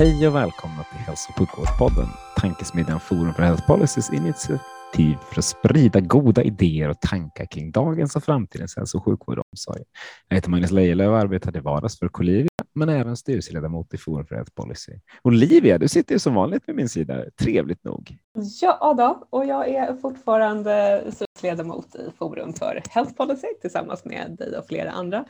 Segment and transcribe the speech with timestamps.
[0.00, 5.44] Hej och välkomna till Hälso och sjukvårdspodden, tankesmedjan Forum för Health Policies initiativ för att
[5.44, 9.82] sprida goda idéer och tankar kring dagens och framtidens hälso och sjukvård och omsorg.
[10.28, 13.98] Jag heter Magnus Lejelöw och arbetar i vardags för Colivia, men är även styrelseledamot i
[13.98, 14.92] Forum för Health Policy.
[15.22, 18.16] Olivia, du sitter ju som vanligt vid min sida, trevligt nog.
[18.60, 24.58] Ja då, och jag är fortfarande styrelseledamot i Forum för Health Policy tillsammans med dig
[24.58, 25.24] och flera andra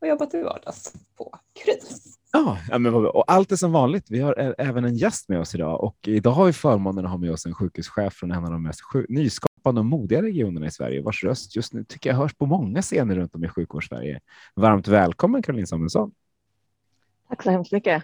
[0.00, 2.21] och jobbar till vardags på KRIS.
[2.32, 4.10] Ja, ja men, och allt är som vanligt.
[4.10, 7.18] Vi har även en gäst med oss idag och idag har vi förmånen att ha
[7.18, 11.02] med oss en sjukhuschef från en av de mest nyskapande och modiga regionerna i Sverige
[11.02, 14.20] vars röst just nu tycker jag hörs på många scener runt om i sjukvårdssverige.
[14.54, 16.12] Varmt välkommen Caroline Samuelsson.
[17.28, 18.02] Tack så hemskt mycket.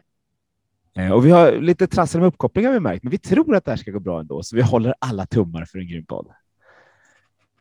[0.95, 3.71] Eh, och vi har lite trassel med uppkopplingar vi märkt, men vi tror att det
[3.71, 6.27] här ska gå bra ändå, så vi håller alla tummar för en grym podd.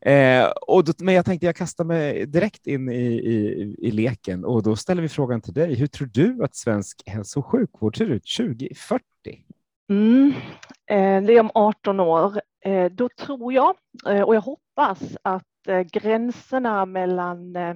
[0.01, 4.45] Eh, och då, men jag tänkte jag kastar mig direkt in i, i, i, leken
[4.45, 5.75] och då ställer vi frågan till dig.
[5.75, 9.03] Hur tror du att svensk hälso och sjukvård ser ut 2040?
[9.89, 10.33] Mm,
[10.89, 12.41] eh, det är om 18 år.
[12.65, 13.75] Eh, då tror jag
[14.07, 17.75] eh, och jag hoppas att eh, gränserna mellan eh,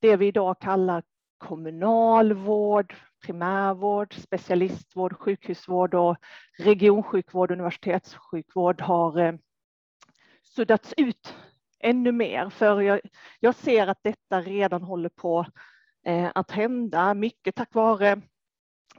[0.00, 1.02] det vi idag kallar
[1.38, 2.94] kommunalvård,
[3.26, 6.16] primärvård, specialistvård, sjukhusvård och
[6.58, 9.32] regionsjukvård, universitetssjukvård har eh,
[10.54, 11.34] suddats ut
[11.80, 12.50] ännu mer.
[12.50, 13.00] För jag,
[13.40, 15.46] jag ser att detta redan håller på
[16.06, 18.22] eh, att hända, mycket tack vare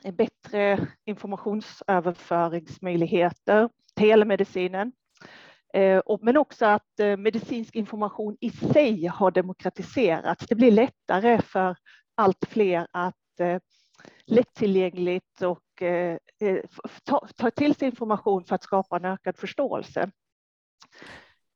[0.03, 4.91] eh, bättre informationsöverföringsmöjligheter, telemedicinen,
[5.73, 10.45] eh, men också att eh, medicinsk information i sig har demokratiserats.
[10.47, 11.75] Det blir lättare för
[12.15, 13.15] allt fler att
[14.25, 15.83] lättillgängligt och
[17.35, 20.11] ta till sig information för att skapa en ökad förståelse.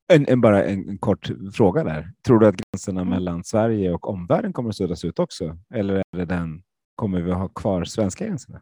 [0.08, 2.12] En, en, bara en, en, kort fråga där.
[2.26, 3.14] Tror du att gränserna mm.
[3.14, 5.58] mellan Sverige och omvärlden kommer att suddas ut också?
[5.74, 6.64] Eller är det den,
[6.96, 8.62] kommer vi ha kvar svenska gränserna?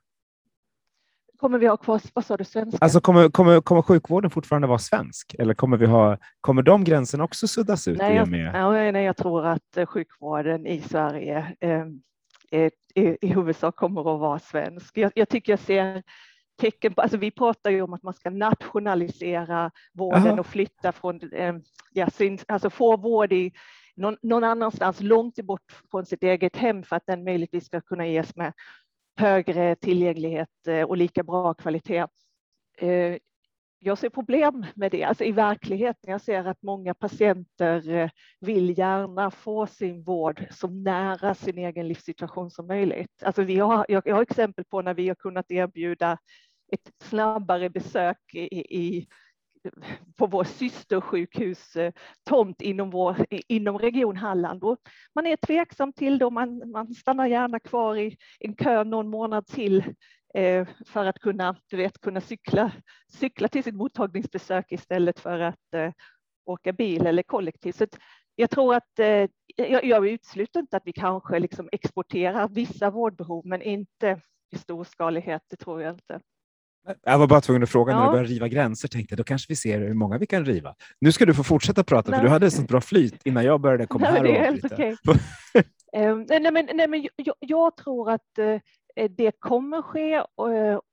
[1.38, 2.78] Kommer vi ha kvar, vad sa du, svenska?
[2.82, 5.36] Alltså kommer, kommer, kommer sjukvården fortfarande vara svensk?
[5.40, 7.98] Eller kommer, vi ha, kommer de gränserna också suddas ut?
[7.98, 8.94] Nej, jag, med...
[8.94, 11.86] nej, jag tror att eh, sjukvården i Sverige eh,
[12.96, 14.98] i, i huvudsak kommer att vara svensk.
[14.98, 16.04] Jag, jag tycker jag ser
[16.58, 20.40] tecken på, alltså vi pratar ju om att man ska nationalisera vården Aha.
[20.40, 21.56] och flytta från, eh,
[21.94, 23.52] ja, sin, alltså få vård i
[23.96, 28.08] någon, någon annanstans långt bort från sitt eget hem för att den möjligtvis ska kunna
[28.08, 28.54] ges med
[29.20, 32.08] högre tillgänglighet eh, och lika bra kvalitet.
[33.86, 36.12] Jag ser problem med det, alltså i verkligheten.
[36.12, 38.10] Jag ser att många patienter eh,
[38.40, 43.24] vill gärna få sin vård så nära sin egen livssituation som möjligt.
[43.24, 46.18] Alltså vi har, jag har exempel på när vi har kunnat erbjuda
[46.72, 49.08] ett snabbare besök i, i
[50.16, 51.94] på vår systersjukhus eh,
[52.30, 54.64] tomt inom, vår, inom Region Halland.
[54.64, 54.78] Och
[55.16, 59.10] man är tveksam till det och man, man stannar gärna kvar i en kö någon
[59.10, 59.84] månad till
[60.86, 62.72] för att kunna, du vet, kunna cykla,
[63.14, 65.92] cykla till sitt mottagningsbesök istället för att eh,
[66.46, 67.76] åka bil eller kollektivt.
[67.76, 67.86] Så
[68.36, 73.46] jag tror att eh, jag, jag utesluter inte att vi kanske liksom exporterar vissa vårdbehov,
[73.46, 74.22] men inte
[74.56, 75.42] i storskalighet.
[75.50, 76.20] Det tror jag inte.
[77.04, 78.00] Jag var bara tvungen att fråga ja.
[78.00, 80.76] när du började riva gränser, tänkte då kanske vi ser hur många vi kan riva.
[81.00, 82.20] Nu ska du få fortsätta prata, nej.
[82.20, 84.76] för du hade så bra flyt innan jag började komma nej, här och avbryta.
[84.76, 84.96] Okay.
[86.08, 88.40] um, nej, men, nej, men jag, jag tror att
[88.96, 90.84] Eh, det kommer ske och,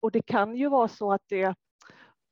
[0.00, 1.54] och det kan ju vara så att det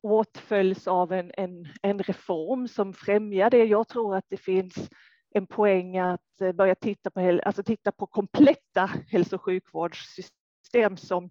[0.03, 3.65] åtföljs av en, en, en reform som främjar det.
[3.65, 4.89] Jag tror att det finns
[5.29, 11.29] en poäng att eh, börja titta på, alltså titta på kompletta hälso och sjukvårdssystem som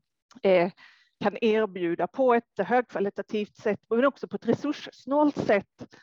[1.21, 5.97] kan erbjuda på ett högkvalitativt sätt, men också på ett resurssnålt sätt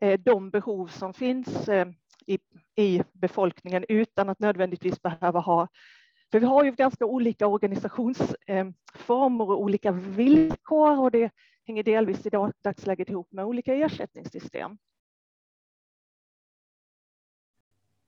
[0.00, 1.88] eh, de behov som finns eh,
[2.26, 2.38] i,
[2.76, 5.68] i befolkningen utan att nödvändigtvis behöva ha
[6.34, 11.30] för vi har ju ganska olika organisationsformer och olika villkor och det
[11.66, 12.30] hänger delvis i
[12.64, 14.78] dagsläget ihop med olika ersättningssystem.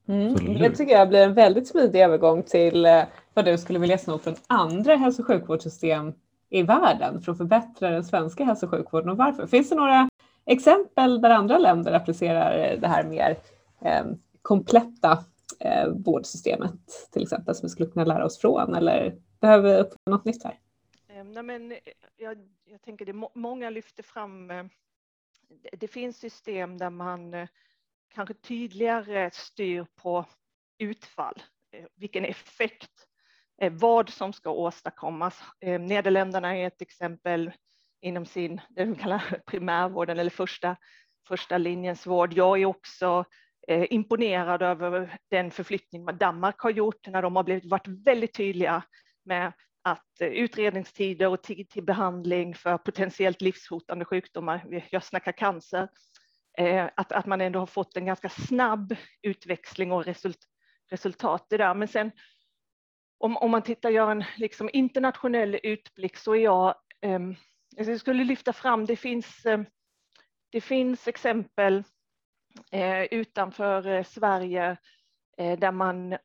[0.07, 0.35] Mm.
[0.35, 3.03] Det tycker jag blir en väldigt smidig övergång till eh,
[3.35, 6.13] vad du skulle vilja sno från andra hälso och sjukvårdssystem
[6.51, 9.47] i världen för att förbättra den svenska hälso och sjukvården och varför?
[9.47, 10.09] Finns det några
[10.47, 13.37] exempel där andra länder applicerar det här mer
[13.81, 14.05] eh,
[14.43, 15.19] kompletta
[15.61, 16.73] eh, vårdsystemet
[17.13, 20.45] till exempel som vi skulle kunna lära oss från eller behöver vi uppnå något nytt
[20.45, 20.61] här?
[21.17, 21.79] Ehm, nej, men eh,
[22.17, 24.51] jag, jag tänker det många lyfter fram.
[24.51, 24.65] Eh,
[25.73, 27.49] det finns system där man eh,
[28.15, 30.25] kanske tydligare styr på
[30.79, 31.43] utfall,
[31.95, 33.07] vilken effekt,
[33.71, 35.43] vad som ska åstadkommas.
[35.61, 37.53] Ehm, Nederländerna är ett exempel
[38.01, 40.77] inom sin, det de kallar primärvården eller första,
[41.29, 42.33] första linjens vård.
[42.33, 43.25] Jag är också
[43.69, 48.83] Eh, imponerad över den förflyttning Danmark har gjort när de har blivit, varit väldigt tydliga
[49.25, 49.53] med
[49.83, 55.89] att eh, utredningstider och tid till behandling för potentiellt livshotande sjukdomar, jag snackar cancer,
[56.59, 60.39] eh, att, att man ändå har fått en ganska snabb utväxling och result,
[60.91, 61.75] resultat där.
[61.75, 62.11] Men sen
[63.19, 67.21] om, om man tittar, gör en liksom internationell utblick så är jag, eh,
[67.77, 69.61] jag skulle lyfta fram, det finns, eh,
[70.51, 71.85] det finns exempel
[72.71, 74.77] Eh, utanför eh, Sverige
[75.39, 76.17] eh, där man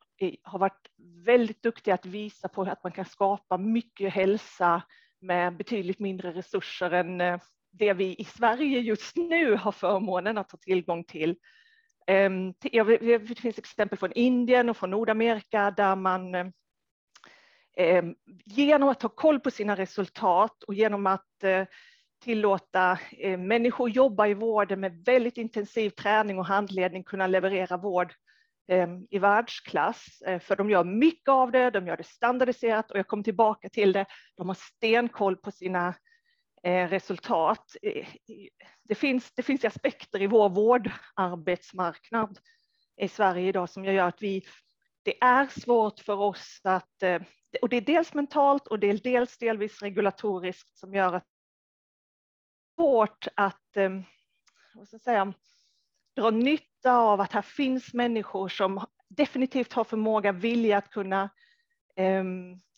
[0.42, 0.88] har varit
[1.24, 4.82] väldigt duktiga att visa på att man kan skapa mycket hälsa
[5.20, 7.40] med betydligt mindre resurser än
[7.72, 11.36] det vi i Sverige just nu har förmånen att ha tillgång till.
[12.06, 16.34] Ehm, det finns exempel från Indien och från Nordamerika där man
[17.76, 18.14] ehm,
[18.44, 21.44] genom att ha koll på sina resultat och genom att
[22.22, 22.98] eh, tillåta
[23.38, 28.14] människor jobba i vården med väldigt intensiv träning och handledning kunna leverera vård
[28.68, 32.98] eh, i världsklass, eh, för de gör mycket av det, de gör det standardiserat och
[32.98, 34.06] jag kommer tillbaka till det.
[34.36, 35.94] De har stenkoll på sina
[36.62, 37.76] eh, resultat.
[37.82, 38.06] Eh,
[38.82, 42.38] det finns, det finns aspekter i vår vårdarbetsmarknad
[42.96, 44.44] i Sverige idag som gör att vi,
[45.02, 47.02] det är svårt för oss att,
[47.62, 51.26] och det är dels mentalt och det är dels delvis regulatoriskt som gör att
[52.76, 53.90] svårt att, eh,
[54.74, 55.32] vad ska jag säga,
[56.16, 61.30] dra nytta av att här finns människor som definitivt har förmåga, vilja att kunna
[61.96, 62.24] eh,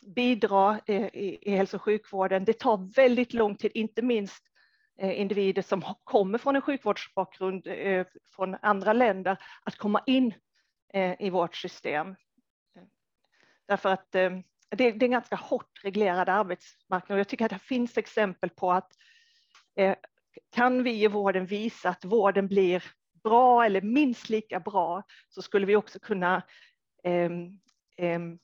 [0.06, 2.44] bidra eh, i, i hälso och sjukvården.
[2.44, 4.42] Det tar väldigt lång tid, inte minst
[4.98, 8.06] eh, individer som kommer från en sjukvårdsbakgrund eh,
[8.36, 10.34] från andra länder, att komma in
[10.92, 12.16] eh, i vårt system.
[13.68, 17.58] Därför att det, det, är en ganska hårt reglerad arbetsmarknad och jag tycker att det
[17.58, 18.92] finns exempel på att
[19.76, 19.94] Eh,
[20.52, 22.84] kan vi i vården visa att vården blir
[23.22, 26.42] bra eller minst lika bra så skulle vi också kunna
[27.04, 27.58] ehm,
[27.96, 28.38] ehm,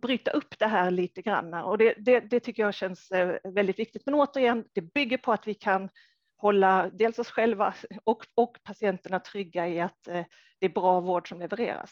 [0.00, 1.54] bryta upp det här lite grann.
[1.54, 4.02] Och det, det, det, tycker jag känns eh, väldigt viktigt.
[4.06, 5.88] Men återigen, det bygger på att vi kan
[6.36, 7.74] hålla dels oss själva
[8.04, 10.24] och, och patienterna trygga i att eh,
[10.58, 11.90] det är bra vård som levereras.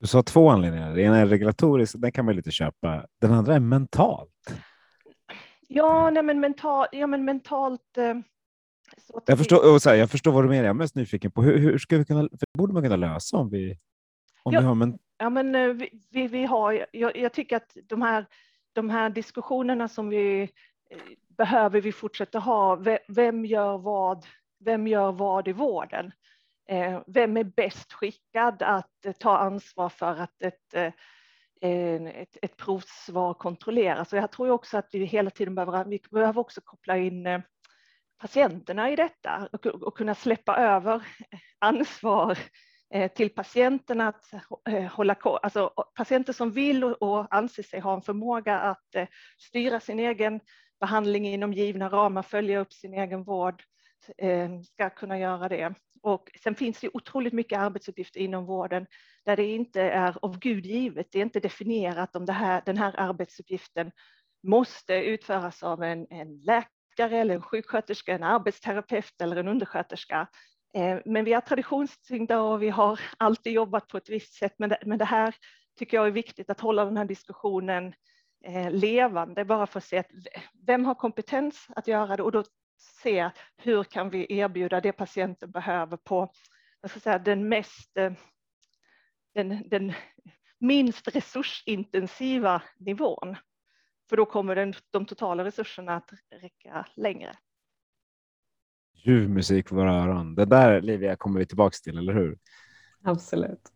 [0.00, 0.88] Du sa två anledningar.
[0.88, 3.06] Den ena är regulatorisk, den kan man lite köpa.
[3.20, 4.54] Den andra är mentalt.
[5.68, 8.14] Ja, nej, men, mental, ja men mentalt eh,
[9.26, 10.64] jag förstår, och så här, jag förstår vad du menar.
[10.64, 12.28] Jag är mest nyfiken på hur, hur ska vi kunna,
[12.58, 13.78] borde man kunna lösa om vi,
[14.42, 14.98] om ja, vi har men...
[15.18, 18.26] Ja, men eh, vi, vi, vi har, jag, jag, tycker att de här,
[18.72, 20.98] de här diskussionerna som vi eh,
[21.28, 22.78] behöver vi fortsätta ha.
[23.08, 24.26] Vem gör vad?
[24.64, 26.12] Vem gör vad i vården?
[26.68, 30.94] Eh, vem är bäst skickad att ta ansvar för att ett,
[31.62, 34.12] ett, ett provsvar kontrolleras?
[34.12, 37.40] Och jag tror också att vi hela tiden behöver, vi behöver också koppla in eh,
[38.18, 41.02] patienterna i detta och, och kunna släppa över
[41.58, 42.38] ansvar
[42.94, 44.32] eh, till patienterna att
[44.68, 48.94] eh, hålla koll, alltså patienter som vill och, anser sig ha en förmåga att
[49.38, 50.40] styra sin egen
[50.80, 53.62] behandling inom givna ramar, följa upp sin egen vård,
[54.18, 55.74] Eh, ska kunna göra det.
[56.02, 58.86] Och sen finns det otroligt mycket arbetsuppgifter inom vården
[59.24, 61.06] där det inte är av Gud givet.
[61.12, 63.90] Det är inte definierat om det här, den här arbetsuppgiften
[64.42, 70.28] måste utföras av en, en läkare eller en sjuksköterska, en arbetsterapeut eller en undersköterska.
[70.74, 74.54] Eh, men vi är traditionstyngda och vi har alltid jobbat på ett visst sätt.
[74.58, 75.34] Men det, men det här
[75.78, 77.94] tycker jag är viktigt att hålla den här diskussionen
[78.44, 80.10] eh, levande bara för att se att
[80.66, 82.44] vem har kompetens att göra det och då
[82.78, 86.30] se hur kan vi erbjuda det patienten behöver på
[86.80, 88.12] jag ska säga, den mest eh,
[89.34, 89.92] den, den
[90.58, 93.36] minst resursintensiva nivån.
[94.08, 97.36] För då kommer den, de totala resurserna att räcka längre.
[98.92, 100.34] Ljuv musik för våra öron.
[100.34, 102.38] Det där Livia kommer vi tillbaka till, eller hur?
[103.02, 103.72] Absolut.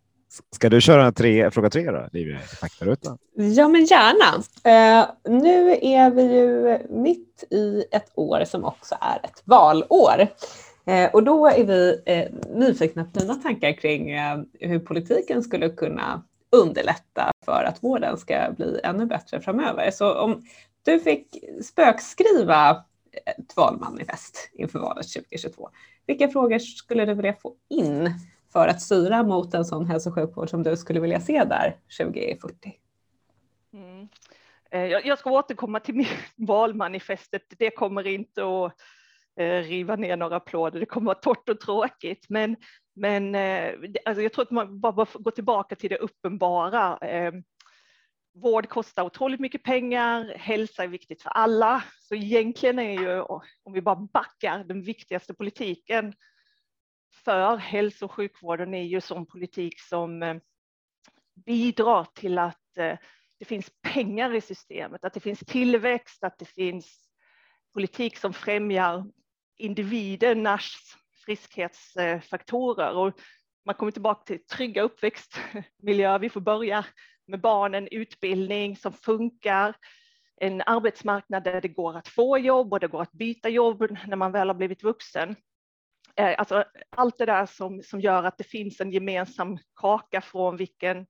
[0.50, 3.18] Ska du köra tre, fråga tre då, Livia, faktarutan?
[3.34, 4.36] Ja, men gärna.
[4.36, 5.10] Uh,
[5.40, 10.28] nu är vi ju mitt i ett år som också är ett valår.
[10.88, 14.18] Uh, och då är vi uh, nyfikna på dina tankar kring
[14.60, 16.22] hur politiken skulle kunna
[16.52, 19.90] underlätta för att vården ska bli ännu bättre framöver.
[19.90, 20.42] Så om
[20.84, 22.84] du fick spökskriva
[23.26, 25.68] ett valmanifest inför valet 2022,
[26.06, 28.10] vilka frågor skulle du vilja få in
[28.52, 31.76] för att styra mot en sån hälso och sjukvård som du skulle vilja se där
[31.98, 32.72] 2040?
[33.72, 34.08] Mm.
[34.70, 36.06] Eh, jag ska återkomma till
[36.36, 37.42] valmanifestet.
[37.58, 38.72] Det kommer inte att
[39.36, 40.80] eh, riva ner några applåder.
[40.80, 42.26] Det kommer att vara torrt och tråkigt.
[42.28, 42.56] Men,
[42.94, 46.96] men eh, alltså jag tror att man bara går tillbaka till det uppenbara.
[46.96, 47.42] Ehm,
[48.34, 51.84] vård kostar otroligt mycket pengar, hälsa är viktigt för alla.
[52.00, 53.20] Så egentligen är ju,
[53.62, 56.14] om vi bara backar, den viktigaste politiken
[57.24, 60.36] för hälso och sjukvården är ju sån politik som eh,
[61.46, 62.96] bidrar till att eh,
[63.38, 66.98] det finns pengar i systemet, att det finns tillväxt, att det finns
[67.74, 69.04] politik som främjar
[69.56, 72.92] individernas friskhetsfaktorer.
[72.96, 73.20] Och
[73.64, 76.18] man kommer tillbaka till trygga uppväxtmiljöer.
[76.18, 76.86] Vi får börja
[77.26, 79.74] med barnen utbildning som funkar,
[80.36, 84.16] en arbetsmarknad där det går att få jobb och det går att byta jobb när
[84.16, 85.36] man väl har blivit vuxen.
[86.16, 90.56] Eh, alltså allt det där som, som gör att det finns en gemensam kaka från
[90.56, 91.06] vilken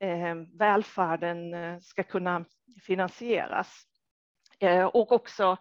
[0.00, 2.44] eh, välfärden eh, ska kunna
[2.82, 3.82] finansieras.
[4.58, 5.56] Eh, och också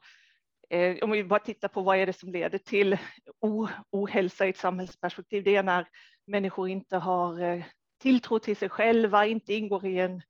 [0.70, 2.98] eh, om vi bara tittar på vad är det som leder till
[3.92, 5.88] ohälsa i ett samhällsperspektiv, det är när
[6.28, 7.64] människor inte har eh,
[8.02, 10.22] tilltro till sig själva, inte ingår i en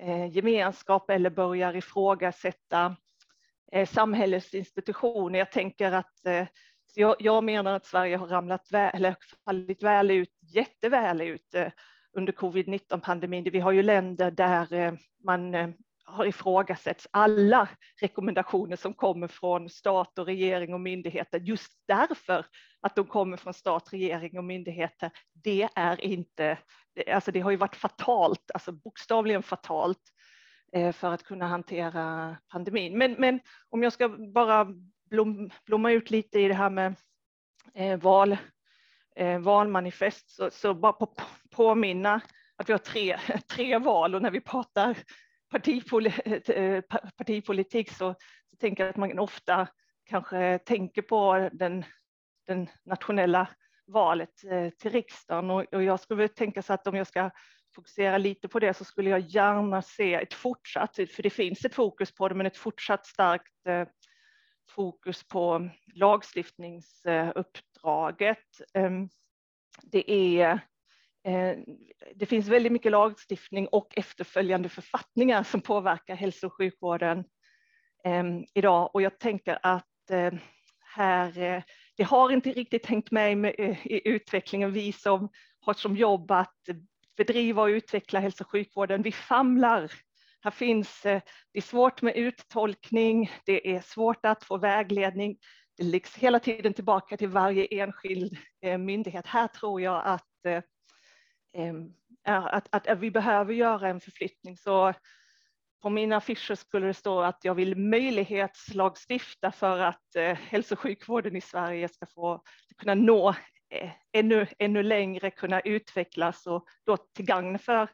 [0.00, 2.96] eh, gemenskap eller börjar ifrågasätta
[3.72, 5.38] eh, samhällets institutioner.
[5.38, 6.26] Jag tänker att
[6.94, 11.54] så jag, jag, menar att Sverige har ramlat väl, eller fallit väl ut, jätteväl ut
[11.54, 11.68] eh,
[12.16, 13.48] under covid-19 pandemin.
[13.52, 14.92] Vi har ju länder där eh,
[15.24, 15.68] man eh,
[16.04, 17.68] har ifrågasätts alla
[18.00, 22.46] rekommendationer som kommer från stat och regering och myndigheter just därför
[22.80, 25.10] att de kommer från stat, regering och myndigheter.
[25.32, 26.58] Det är inte,
[27.10, 30.02] alltså det har ju varit fatalt, alltså bokstavligen fatalt
[30.72, 32.98] eh, för att kunna hantera pandemin.
[32.98, 34.66] Men, men om jag ska bara
[35.12, 36.94] blom, blomma ut lite i det här med
[37.74, 38.36] eh, val,
[39.16, 40.30] eh, valmanifest.
[40.30, 41.14] Så, så bara på,
[41.50, 42.20] påminna
[42.56, 44.14] att vi har tre, tre val.
[44.14, 44.96] Och när vi pratar
[46.48, 46.80] Eh,
[47.16, 48.14] partipolitik så,
[48.50, 49.68] så tänker jag att man ofta
[50.04, 51.84] kanske tänker på den,
[52.46, 53.48] den nationella
[53.86, 55.50] valet eh, till riksdagen.
[55.50, 57.30] Och, och jag skulle tänka så att om jag ska
[57.74, 61.74] fokusera lite på det så skulle jag gärna se ett fortsatt, för det finns ett
[61.74, 63.86] fokus på det, men ett fortsatt starkt eh,
[64.74, 68.60] fokus på lagstiftningsuppdraget.
[68.74, 69.08] Ehm,
[69.82, 70.50] det är
[71.24, 71.56] eh,
[72.14, 77.24] det finns väldigt mycket lagstiftning och efterföljande författningar som påverkar hälso och sjukvården
[78.04, 80.32] ehm, idag och jag tänker att eh,
[80.94, 81.62] här, eh,
[81.96, 84.72] det har inte riktigt hängt med i utvecklingen.
[84.72, 85.28] Vi som
[85.60, 86.56] har som jobb att
[87.16, 89.92] bedriva och utveckla hälso och sjukvården, vi famlar.
[90.44, 91.22] Här finns, eh,
[91.52, 95.38] det är svårt med uttolkning, det är svårt att få vägledning.
[95.76, 99.26] Det läggs hela tiden tillbaka till varje enskild eh, myndighet.
[99.26, 100.62] Här tror jag att eh,
[102.24, 104.56] att, att, att vi behöver göra en förflyttning.
[104.56, 104.94] Så
[105.82, 110.80] på mina affischer skulle det stå att jag vill möjlighetslagstifta för att eh, hälso och
[110.80, 112.42] sjukvården i Sverige ska få
[112.78, 113.34] kunna nå
[113.70, 117.88] eh, ännu, ännu längre, kunna utvecklas och då till gagn för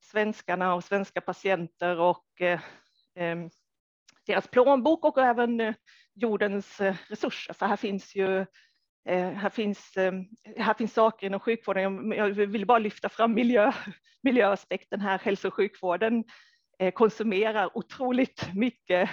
[0.00, 2.60] svenskarna och svenska patienter och eh,
[3.14, 3.50] ehm,
[4.26, 5.74] deras plånbok och även eh,
[6.14, 7.54] jordens eh, resurser.
[7.54, 8.46] För här finns ju
[9.04, 10.24] här, finns, ehm,
[10.56, 12.12] här finns saker inom sjukvården.
[12.12, 13.72] Jag vill bara lyfta fram miljö,
[14.22, 15.18] miljöaspekten här.
[15.18, 16.24] Hälso och sjukvården
[16.94, 19.10] konsumerar otroligt mycket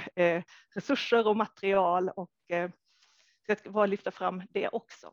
[0.75, 2.32] resurser och material och
[3.48, 5.12] jag ska bara lyfta fram det också.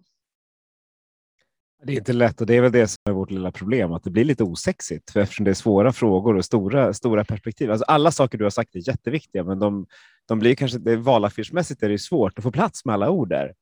[1.86, 4.04] Det är inte lätt och det är väl det som är vårt lilla problem, att
[4.04, 7.70] det blir lite osexigt för eftersom det är svåra frågor och stora, stora perspektiv.
[7.70, 9.86] Alltså alla saker du har sagt är jätteviktiga, men de,
[10.28, 13.52] de blir kanske, det, valaffischmässigt är det svårt att få plats med alla ord där.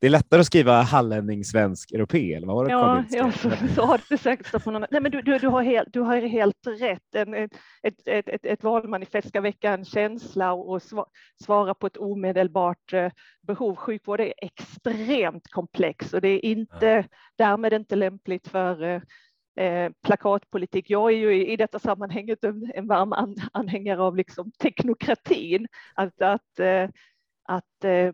[0.00, 3.50] Det är lättare att skriva hallänning, svensk, europé, eller vad var det Ja, ja så,
[3.74, 4.86] så har det säkert stått på någon.
[4.90, 7.14] Nej, men du, du, du, har helt, du har helt rätt.
[7.14, 10.82] En, ett, ett, ett, ett valmanifest ska väcka en känsla och
[11.44, 13.10] svara på ett omedelbart eh,
[13.46, 13.76] behov.
[13.76, 17.04] Sjukvård är extremt komplex och det är inte, ja.
[17.38, 19.02] därmed inte lämpligt för eh,
[19.64, 20.90] eh, plakatpolitik.
[20.90, 25.66] Jag är ju i, i detta sammanhanget en, en varm an, anhängare av liksom teknokratin.
[25.94, 26.88] Att, att, eh,
[27.48, 28.12] att eh,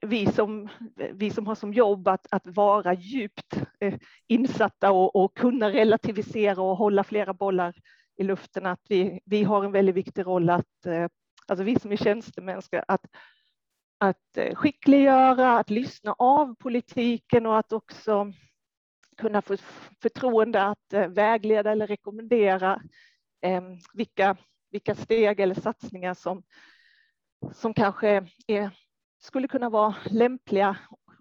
[0.00, 0.68] vi som,
[1.12, 3.94] vi som har som jobb att, att vara djupt eh,
[4.26, 7.74] insatta och, och kunna relativisera och hålla flera bollar
[8.16, 11.08] i luften, att vi, vi har en väldigt viktig roll att, eh,
[11.46, 13.06] alltså vi som är tjänstemän ska att,
[13.98, 18.32] att eh, skickliggöra, att lyssna av politiken och att också
[19.16, 19.56] kunna få
[20.02, 22.82] förtroende att vägleda eller rekommendera
[23.94, 24.36] vilka,
[24.70, 26.42] vilka steg eller satsningar som,
[27.52, 28.70] som kanske är
[29.26, 30.76] skulle kunna vara lämpliga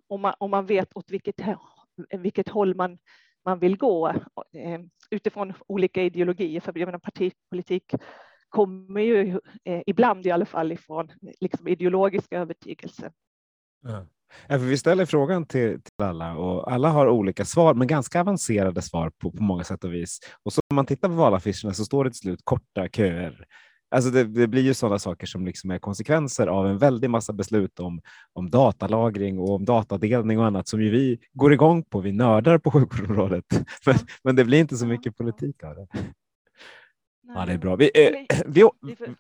[0.08, 1.36] om man, om man vet åt vilket,
[2.22, 2.98] vilket håll man
[3.46, 4.10] man vill gå
[4.54, 6.60] eh, utifrån olika ideologier.
[6.60, 7.94] För jag menar, partipolitik
[8.50, 13.12] kommer ju eh, ibland i alla fall ifrån liksom, ideologiska övertygelser.
[13.82, 14.08] Ja.
[14.48, 18.22] Ja, för vi ställer frågan till, till, alla och alla har olika svar, men ganska
[18.22, 20.20] avancerade svar på, på många sätt och vis.
[20.44, 23.46] Och så när man tittar på valaffischerna så står det till slut korta köer.
[23.92, 27.34] Alltså det, det blir ju sådana saker som liksom är konsekvenser av en väldig massa
[27.34, 28.02] beslut om,
[28.34, 32.00] om datalagring och om datadelning och annat som ju vi går igång på.
[32.00, 33.46] Vi nördar på sjukvårdsområdet,
[33.86, 35.88] men, men det blir inte så mycket politik av det.
[37.28, 37.76] Ja, det är bra.
[37.76, 38.64] Vi, eh, vi,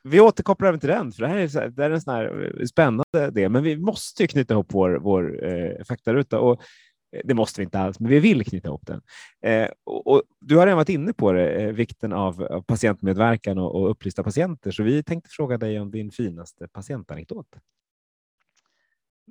[0.03, 2.65] vi återkopplar även till den, för det här är, det är en sån här eh,
[2.65, 6.39] spännande del, men vi måste ju knyta ihop vår, vår eh, faktaruta.
[6.39, 6.61] Och
[7.11, 9.01] Eh, det måste vi inte alls, men vi vill knyta ihop den.
[9.41, 13.57] Eh, och, och, du har redan varit inne på det, eh, vikten av, av patientmedverkan
[13.57, 17.47] och, och upplysta patienter, så vi tänkte fråga dig om din finaste patientanekdot.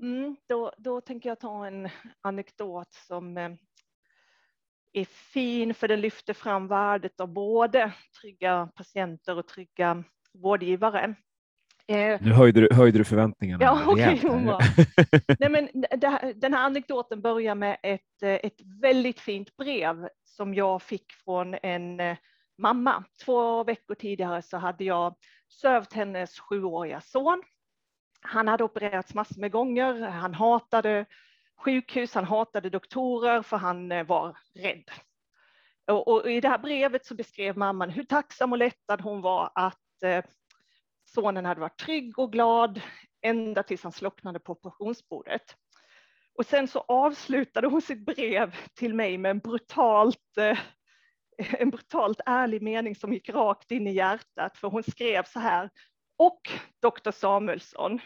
[0.00, 1.88] Mm, då, då tänker jag ta en
[2.20, 3.50] anekdot som eh,
[4.92, 11.14] är fin för den lyfter fram värdet av både trygga patienter och trygga vårdgivare.
[11.86, 13.64] Eh, nu höjde du, höjde du förväntningarna.
[13.64, 14.20] Ja, okay,
[15.38, 20.82] Nej, men det, den här anekdoten börjar med ett, ett väldigt fint brev som jag
[20.82, 22.16] fick från en eh,
[22.58, 23.04] mamma.
[23.24, 25.14] Två veckor tidigare så hade jag
[25.60, 27.42] sövt hennes sjuåriga son.
[28.20, 30.00] Han hade opererats massor med gånger.
[30.00, 31.06] Han hatade
[31.64, 34.90] sjukhus, han hatade doktorer för han eh, var rädd.
[35.86, 39.52] Och, och, I det här brevet så beskrev mamman hur tacksam och lättad hon var
[39.54, 40.24] att eh,
[41.14, 42.80] sonen hade varit trygg och glad
[43.22, 45.56] ända tills han slocknade på operationsbordet.
[46.38, 50.58] Och sen så avslutade hon sitt brev till mig med en brutalt, eh,
[51.38, 55.70] en brutalt ärlig mening som gick rakt in i hjärtat, för hon skrev så här.
[56.16, 56.40] Och
[56.82, 58.00] doktor Samuelsson,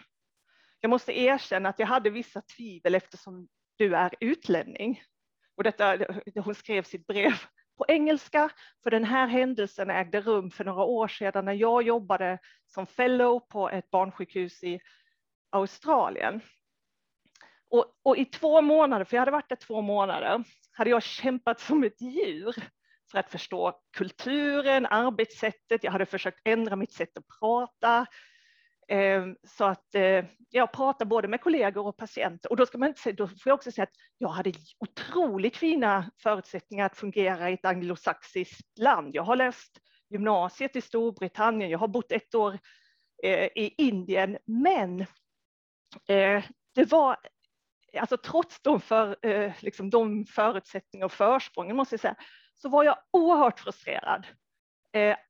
[0.81, 5.03] jag måste erkänna att jag hade vissa tvivel eftersom du är utlänning.
[5.57, 5.99] Och detta,
[6.45, 7.33] hon skrev sitt brev
[7.79, 8.51] på engelska,
[8.83, 13.41] för den här händelsen ägde rum för några år sedan när jag jobbade som fellow
[13.41, 14.81] på ett barnsjukhus i
[15.51, 16.41] Australien.
[17.71, 21.61] Och, och, i två månader, för jag hade varit där två månader, hade jag kämpat
[21.61, 22.55] som ett djur
[23.11, 25.85] för att förstå kulturen, arbetssättet.
[25.85, 28.07] Jag hade försökt ändra mitt sätt att prata.
[28.89, 32.51] Ehm, så att eh, jag pratar både med kollegor och patienter.
[32.51, 35.57] Och då, ska man inte säga, då får jag också säga att jag hade otroligt
[35.57, 39.15] fina förutsättningar att fungera i ett anglosaxiskt land.
[39.15, 39.79] Jag har läst
[40.11, 42.59] gymnasiet i Storbritannien, jag har bott ett år
[43.23, 45.01] eh, i Indien, men
[46.09, 47.17] eh, det var
[47.99, 49.17] alltså trots de, för,
[49.65, 52.17] liksom de förutsättningar och försprången måste jag säga,
[52.55, 54.27] så var jag oerhört frustrerad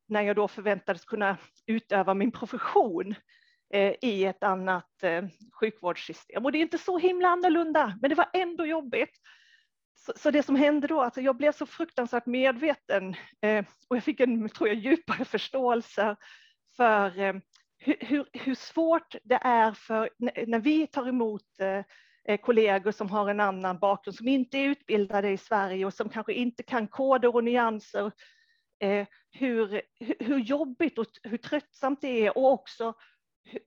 [0.09, 3.15] när jag då förväntades kunna utöva min profession.
[3.71, 5.25] Eh, i ett annat eh,
[5.61, 6.45] sjukvårdssystem.
[6.45, 9.11] Och det är inte så himla annorlunda, men det var ändå jobbigt.
[9.95, 14.05] Så, så det som hände då, alltså jag blev så fruktansvärt medveten eh, och jag
[14.05, 16.17] fick en, tror jag, djupare förståelse
[16.77, 17.11] för
[17.79, 20.11] hur, hur, hur svårt det är för
[20.47, 21.43] när vi tar emot
[22.43, 26.33] kollegor som har en annan bakgrund, som inte är utbildade i Sverige och som kanske
[26.33, 28.13] inte kan koder och nyanser,
[29.31, 29.83] hur,
[30.25, 32.95] hur jobbigt och hur tröttsamt det är och också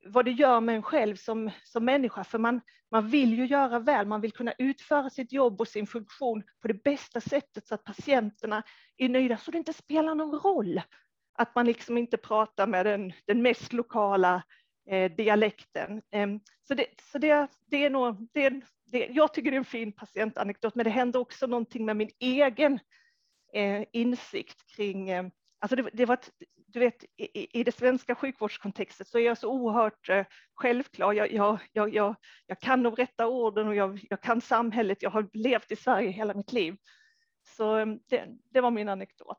[0.05, 3.79] vad det gör med en själv som, som människa, för man, man vill ju göra
[3.79, 7.75] väl, man vill kunna utföra sitt jobb och sin funktion på det bästa sättet så
[7.75, 8.63] att patienterna
[8.97, 10.81] är nöjda, så det inte spelar någon roll
[11.33, 14.43] att man liksom inte pratar med den, den mest lokala
[14.89, 16.01] eh, dialekten.
[16.11, 16.27] Eh,
[16.67, 19.91] så det, så det, det är nog, det, det, jag tycker det är en fin
[19.91, 22.79] patientanekdot, men det händer också någonting med min egen
[23.53, 25.25] eh, insikt kring eh,
[25.61, 26.31] Alltså det, det var ett,
[26.73, 31.13] du vet, i, i det svenska sjukvårdskontextet så är jag så oerhört eh, självklar.
[31.13, 35.01] Jag, jag, jag, jag, jag kan de rätta orden och jag, jag kan samhället.
[35.01, 36.77] Jag har levt i Sverige hela mitt liv.
[37.43, 39.37] Så eh, det, det var min anekdot.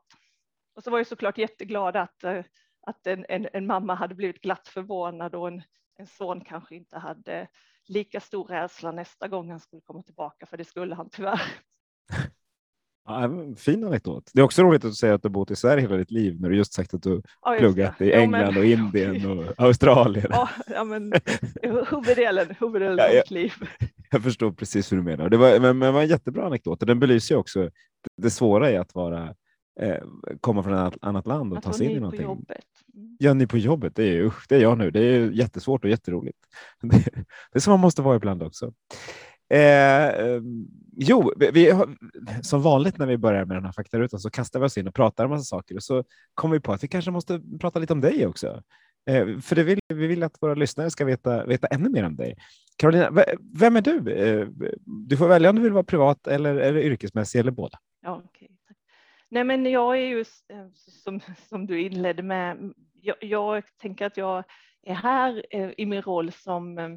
[0.75, 2.43] Och så var jag såklart jätteglad att, eh,
[2.87, 5.63] att en, en, en mamma hade blivit glatt förvånad och en,
[5.95, 7.47] en son kanske inte hade
[7.87, 11.41] lika stor rädsla nästa gång han skulle komma tillbaka, för det skulle han tyvärr.
[13.05, 14.31] Ja, fin anekdot.
[14.33, 16.49] Det är också roligt att säga att du bott i Sverige hela ditt liv när
[16.49, 18.05] du just sagt att du ja, pluggat det.
[18.05, 18.57] i England ja, men...
[18.57, 20.27] och Indien och Australien.
[20.29, 21.13] Ja, ja men
[21.61, 23.53] huvuddelen, huvuddelen ja, av mitt liv.
[24.11, 25.29] Jag förstår precis hur du menar.
[25.29, 27.69] Det var, men, men var en jättebra anekdot och den belyser också
[28.17, 29.35] det svåra i att vara
[29.79, 29.97] eh,
[30.41, 32.21] komma från ett annat land och att ta sig in i någonting.
[32.21, 32.65] Jobbet.
[32.95, 33.17] Mm.
[33.19, 33.95] Ja, ni på jobbet.
[33.95, 34.91] Det är, usch, det är jag nu.
[34.91, 36.37] Det är jättesvårt och jätteroligt.
[36.81, 36.97] Det,
[37.51, 38.73] det är som man måste vara ibland också.
[39.53, 40.41] Eh, eh,
[40.97, 41.89] jo, vi, har,
[42.41, 44.95] som vanligt när vi börjar med den här faktarutan så kastar vi oss in och
[44.95, 47.93] pratar om massa saker och så kommer vi på att vi kanske måste prata lite
[47.93, 48.61] om dig också.
[49.09, 52.15] Eh, för det vill, vi vill att våra lyssnare ska veta, veta ännu mer om
[52.15, 52.35] dig.
[52.77, 54.11] Carolina, vem är du?
[54.11, 54.47] Eh,
[54.85, 57.79] du får välja om du vill vara privat eller, eller yrkesmässig eller båda.
[58.01, 58.47] Ja, okay.
[59.29, 62.73] Nej, men jag är ju eh, som, som du inledde med.
[63.01, 64.43] Jag, jag tänker att jag
[64.83, 66.89] är här eh, i min roll som eh,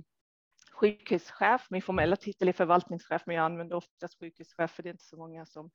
[0.77, 1.67] sjukhuschef.
[1.71, 5.17] Min formella titel är förvaltningschef, men jag använder oftast sjukhuschef för det är inte så
[5.17, 5.71] många som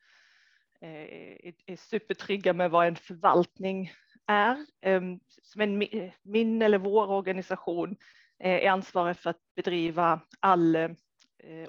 [0.82, 3.92] eh, är supertrygga med vad en förvaltning
[4.28, 4.66] är.
[4.82, 5.20] Ehm,
[5.56, 5.88] men
[6.24, 7.98] min eller vår organisation
[8.40, 10.90] eh, är ansvarig för att bedriva all eh,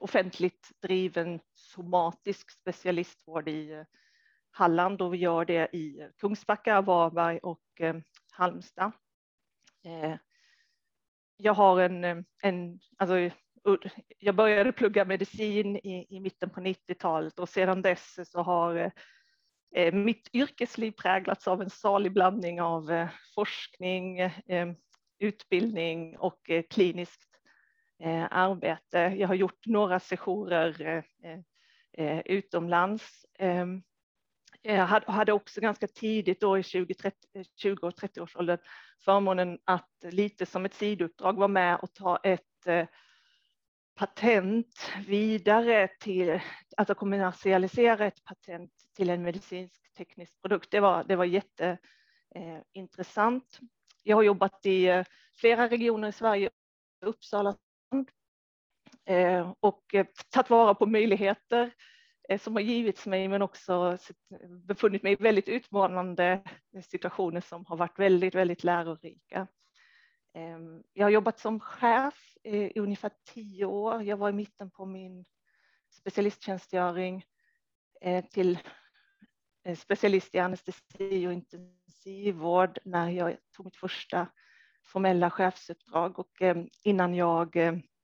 [0.01, 3.85] offentligt driven somatisk specialistvård i
[4.51, 7.63] Halland och vi gör det i Kungsbacka, Varberg och
[8.33, 8.93] Halmstad.
[11.37, 13.31] Jag har en, eh, en alltså,
[14.19, 18.91] jag började plugga medicin i, i mitten på 90-talet och sedan dess så har eh,
[19.75, 24.73] eh, mitt yrkesliv präglats av en salig blandning av eh, forskning, eh,
[25.19, 27.29] utbildning och eh, kliniskt
[28.31, 28.99] arbete.
[28.99, 31.05] Jag har gjort några sessioner
[32.25, 33.83] utomlands ehm,
[34.65, 37.17] Eh, hade också ganska tidigt då i 20, 30,
[37.57, 38.59] 20 och 30-årsåldern
[39.05, 42.87] förmånen att lite som ett sidouppdrag vara med och ta ett eh,
[43.95, 46.41] patent vidare till,
[46.77, 50.71] alltså kommersialisera ett patent till en medicinsk teknisk produkt.
[50.71, 53.59] Det var, det var jätteintressant.
[53.63, 53.69] Eh,
[54.03, 55.05] Jag har jobbat i
[55.37, 56.51] flera regioner i Sverige,
[57.05, 57.57] Uppsala
[59.61, 59.95] och
[60.31, 61.71] tagit vara på möjligheter
[62.33, 63.99] Eh, som har givits mig, men också
[64.49, 66.43] befunnit mig i väldigt utmanande
[66.83, 69.47] situationer som har varit väldigt, väldigt lärorika.
[70.35, 74.03] Ehm, jag har jobbat som chef i ungefär tio år.
[74.03, 75.25] Jag var i mitten på min
[75.91, 77.25] specialisttjänstgöring
[78.01, 78.59] eh, till
[79.65, 84.27] eh, specialist i anestesi och intensivvård när jag tog mitt första
[84.85, 87.57] formella chefsuppdrag och ehm, innan jag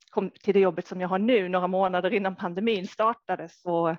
[0.09, 3.97] kom till det jobbet som jag har nu, några månader innan pandemin startade, så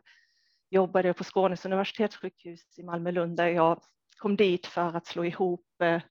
[0.71, 3.83] jobbade jag på Skånes universitetssjukhus i Malmö-Lund där jag
[4.17, 6.03] kom dit för att slå ihop eh,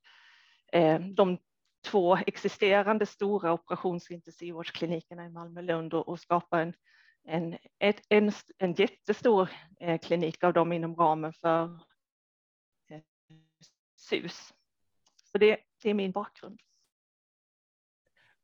[0.72, 1.38] eh, de
[1.86, 6.74] två existerande stora operationsintensivvårdsklinikerna i Malmö-Lund och, och skapa en,
[7.24, 11.80] en, ett, en, en jättestor eh, klinik av dem inom ramen för
[13.96, 14.54] SUS.
[15.32, 16.60] Så det, det är min bakgrund.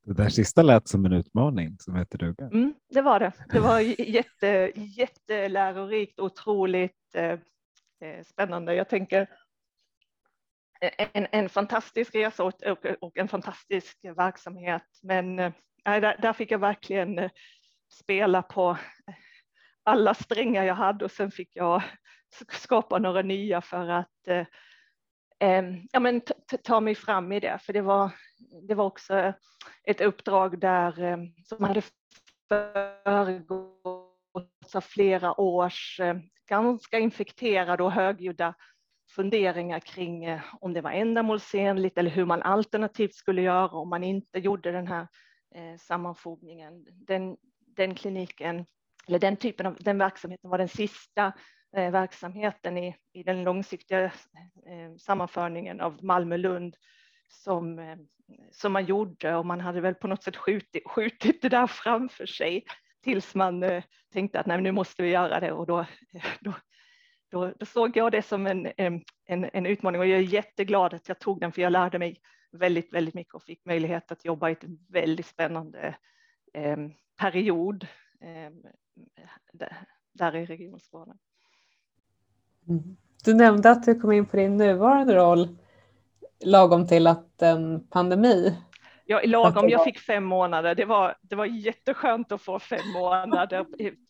[0.06, 2.46] Det där sista lät som en utmaning som heter duga.
[2.46, 3.32] Mm, det var det.
[3.50, 7.40] Det var jätte, jättelärorikt, otroligt eh,
[8.02, 8.76] eh spännande.
[8.76, 9.22] Jag tänker
[10.82, 15.00] eh, en, en fantastisk resa och, och, och en fantastisk verksamhet.
[15.04, 15.52] Men eh,
[15.84, 17.32] där, där, fick jag verkligen eh,
[17.94, 18.78] spela på
[19.84, 21.84] alla strängar jag hade och sen fick jag
[22.52, 24.46] skapa några nya för att eh,
[25.40, 26.22] Ehm, ja, men
[26.64, 28.12] ta mig fram i det, för det var,
[28.68, 29.34] det var också
[29.84, 31.82] ett uppdrag där ehm, som hade
[33.04, 38.56] föregåtts av flera års ehm, ganska infekterade och högljudda
[39.16, 44.04] funderingar kring eh, om det var ändamålsenligt eller hur man alternativt skulle göra om man
[44.04, 45.08] inte gjorde den här
[45.56, 46.86] eh, sammanfogningen.
[46.92, 47.38] Den,
[47.76, 48.66] den kliniken,
[49.08, 51.34] eller den typen av den verksamheten var den sista
[51.78, 56.76] Eh, verksamheten i, i den långsiktiga eh, sammanförningen av Malmö-Lund
[57.28, 57.98] som, eh,
[58.52, 59.36] som man gjorde.
[59.36, 62.66] Och man hade väl på något sätt skjutit, skjutit det där framför sig
[63.04, 65.52] tills man eh, tänkte att nej, nu måste vi göra det.
[65.52, 66.54] Och då, eh, då,
[67.32, 68.94] då, då såg jag det som en, eh,
[69.26, 70.02] en, en, utmaning.
[70.02, 72.18] Och jag är jätteglad att jag tog den för jag lärde mig
[72.52, 75.96] väldigt, väldigt mycket och fick möjlighet att jobba i en väldigt spännande
[76.54, 76.78] eh,
[77.20, 77.88] period
[78.22, 78.52] eh,
[80.14, 81.14] där i Region Skåne.
[83.24, 85.58] Du nämnde att du kom in på din nuvarande roll
[86.46, 88.58] lagom till att en pandemi
[89.08, 89.70] Ja, lagom.
[89.70, 90.76] Jag fick fem månader.
[90.76, 93.66] Det var, det var jätteskönt att få fem månader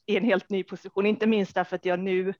[0.05, 2.33] i en helt ny position, inte minst därför att jag nu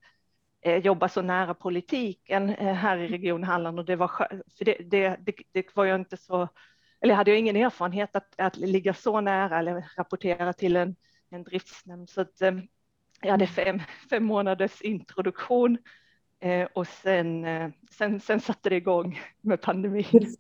[0.62, 4.08] eh, jobbar så nära politiken eh, här i Region Halland och det var
[4.58, 6.48] för det, det, det, det var jag inte så,
[7.02, 10.96] eller hade jag ingen erfarenhet att, att ligga så nära eller rapportera till en,
[11.30, 12.10] en driftsnämnd.
[12.10, 12.54] Så att, eh,
[13.22, 15.78] jag hade fem, fem månaders introduktion
[16.46, 20.36] Eh, och sen, eh, sen, sen satte det igång med pandemin.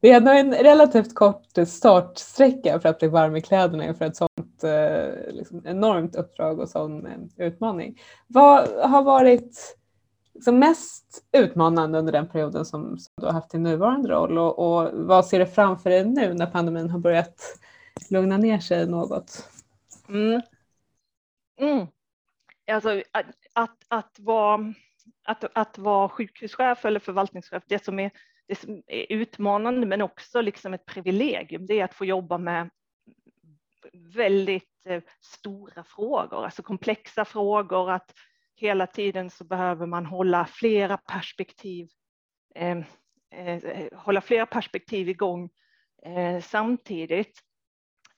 [0.00, 4.16] Det är ändå en relativt kort startsträcka för att bli varm i kläderna inför ett
[4.16, 8.00] sådant eh, liksom, enormt uppdrag och sån eh, utmaning.
[8.26, 9.76] Vad har varit
[10.34, 14.58] liksom, mest utmanande under den perioden som, som, du har haft din nuvarande roll och,
[14.58, 17.40] och vad ser du framför dig nu när pandemin har börjat
[18.10, 19.48] lugna ner sig något?
[20.12, 20.42] Mm.
[21.60, 21.86] Mm.
[22.72, 24.74] Alltså att, att, att vara
[25.24, 28.10] att, att vara sjukhuschef eller förvaltningschef, det som, är,
[28.48, 32.70] det som är utmanande men också liksom ett privilegium, det är att få jobba med
[33.92, 38.14] väldigt eh, stora frågor, alltså komplexa frågor, att
[38.54, 41.88] hela tiden så behöver man hålla flera perspektiv,
[42.54, 42.78] eh,
[43.30, 45.50] eh, hålla flera perspektiv igång
[46.02, 47.40] eh, samtidigt.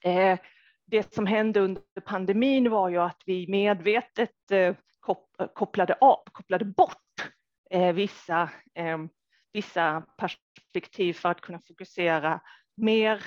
[0.03, 0.39] Eh,
[0.87, 4.75] det som hände under pandemin var ju att vi medvetet eh,
[5.53, 7.31] kopplade, av, kopplade bort
[7.69, 8.97] eh, vissa, eh,
[9.53, 12.39] vissa perspektiv för att kunna fokusera
[12.77, 13.23] mer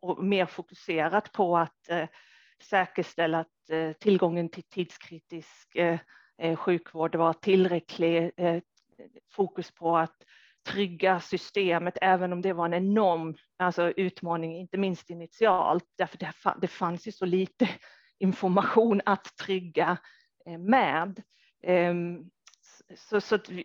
[0.00, 1.88] och, mer fokuserat på att
[2.62, 5.76] säkerställa att tillgången till tidskritisk
[6.56, 8.30] sjukvård var tillräcklig
[9.30, 10.16] fokus på att
[10.64, 16.32] trygga systemet, även om det var en enorm alltså, utmaning, inte minst initialt, därför det,
[16.60, 17.68] det fanns ju så lite
[18.18, 19.96] information att trygga
[20.46, 21.22] eh, med.
[21.62, 22.30] Ehm,
[22.96, 23.64] så, så vi,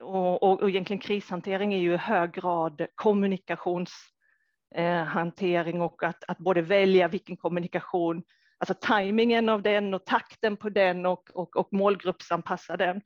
[0.00, 6.38] och, och, och egentligen krishantering är ju i hög grad kommunikationshantering eh, och att, att
[6.38, 8.22] både välja vilken kommunikation,
[8.58, 13.02] alltså tajmingen av den och takten på den och, och, och målgruppsanpassa den.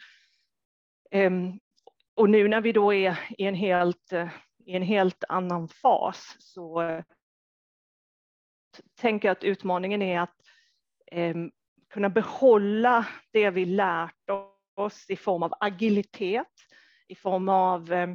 [1.14, 1.60] Um,
[2.16, 6.36] och nu när vi då är i en helt, eh, i en helt annan fas
[6.38, 7.04] så eh,
[8.94, 10.36] tänker jag att utmaningen är att
[11.06, 11.34] eh,
[11.90, 14.30] kunna behålla det vi lärt
[14.74, 16.52] oss i form av agilitet,
[17.08, 18.14] i form av eh,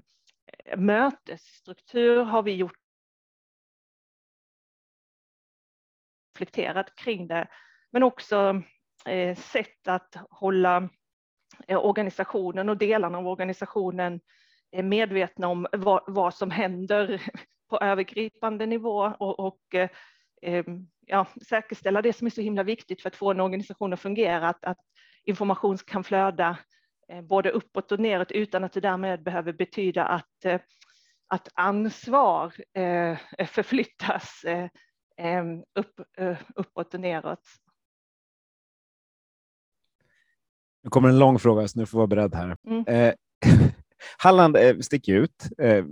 [0.78, 2.78] mötesstruktur har vi gjort
[6.34, 7.48] reflekterat kring det,
[7.92, 8.62] men också
[9.06, 10.90] eh, sätt att hålla
[11.68, 14.20] Eh, organisationen och delarna av organisationen
[14.72, 17.22] är medvetna om vad, vad som händer
[17.70, 19.90] på övergripande nivå och, och eh,
[20.42, 20.66] eh,
[21.06, 24.50] ja, säkerställa det som är så himla viktigt för att få en organisation att fungera,
[24.50, 24.80] att, att
[25.24, 26.58] information kan flöda
[27.24, 30.46] både uppåt och neråt utan att det därmed behöver betyda att,
[31.28, 32.54] att ansvar
[33.46, 34.46] förflyttas
[35.76, 36.02] upp,
[36.56, 37.42] uppåt och neråt.
[40.84, 42.58] Nu kommer en lång fråga, så nu får vara beredd här.
[42.68, 42.84] Mm.
[42.88, 43.14] Eh,
[44.18, 45.48] Halland eh, sticker ut.
[45.62, 45.86] Eh,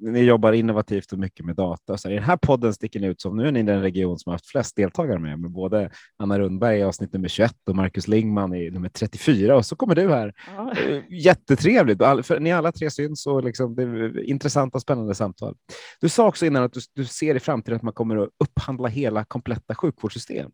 [0.00, 1.96] ni jobbar innovativt och mycket med data.
[1.96, 4.30] Så I den här podden sticker ni ut som nu är ni den region som
[4.30, 8.08] har haft flest deltagare med, med både Anna Rundberg i avsnitt nummer 21 och Marcus
[8.08, 10.32] Lingman i nummer 34 och så kommer du här.
[10.56, 10.72] Ja.
[10.72, 11.98] Eh, jättetrevligt.
[11.98, 15.56] För ni alla tre syns och liksom, det är intressanta, spännande samtal.
[16.00, 18.88] Du sa också innan att du, du ser i framtiden att man kommer att upphandla
[18.88, 20.50] hela kompletta sjukvårdssystem.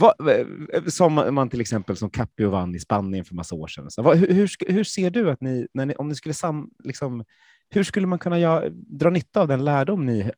[0.00, 3.90] Vad, eh, som man till exempel som Capio vann i Spanien för massa år sedan.
[3.90, 7.24] Så, vad, hur, hur, ser du att ni, när ni, om ni skulle sam, liksom,
[7.70, 10.30] hur skulle man kunna göra, dra nytta av den lärdom ni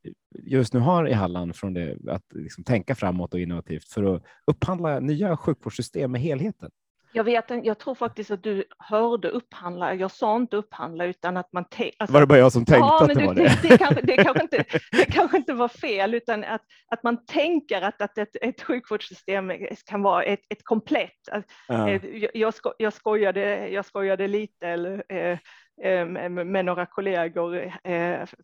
[0.42, 4.22] just nu har i Halland från det, att liksom, tänka framåt och innovativt för att
[4.46, 6.70] upphandla nya sjukvårdssystem med helheten?
[7.12, 9.94] Jag, vet, jag tror faktiskt att du hörde upphandla.
[9.94, 11.64] Jag sa inte upphandla utan att man...
[11.98, 13.42] Alltså, var det bara jag som tänkte ja, att det du, var det?
[13.42, 17.25] Det, det, kanske, det, kanske inte, det kanske inte var fel utan att, att man
[17.27, 19.53] tänker att, att ett, ett sjukvårdssystem
[19.87, 21.29] kan vara ett, ett komplett.
[21.68, 21.88] Ja.
[21.88, 25.38] Eh, jag, sko, jag, skojade, jag skojade lite eller, eh,
[25.83, 27.72] eh, med några kollegor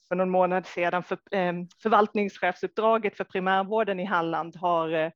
[0.08, 1.02] för någon månad sedan.
[1.02, 1.18] För,
[1.82, 5.12] förvaltningschefsuppdraget för primärvården i Halland har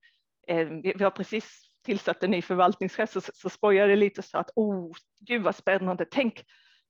[0.99, 5.43] vi har precis tillsatte ny förvaltningschef så, så spojade jag lite så att oh, gud
[5.43, 6.07] vad spännande.
[6.11, 6.45] Tänk,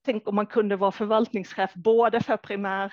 [0.05, 2.93] tänk om man kunde vara förvaltningschef både för primär,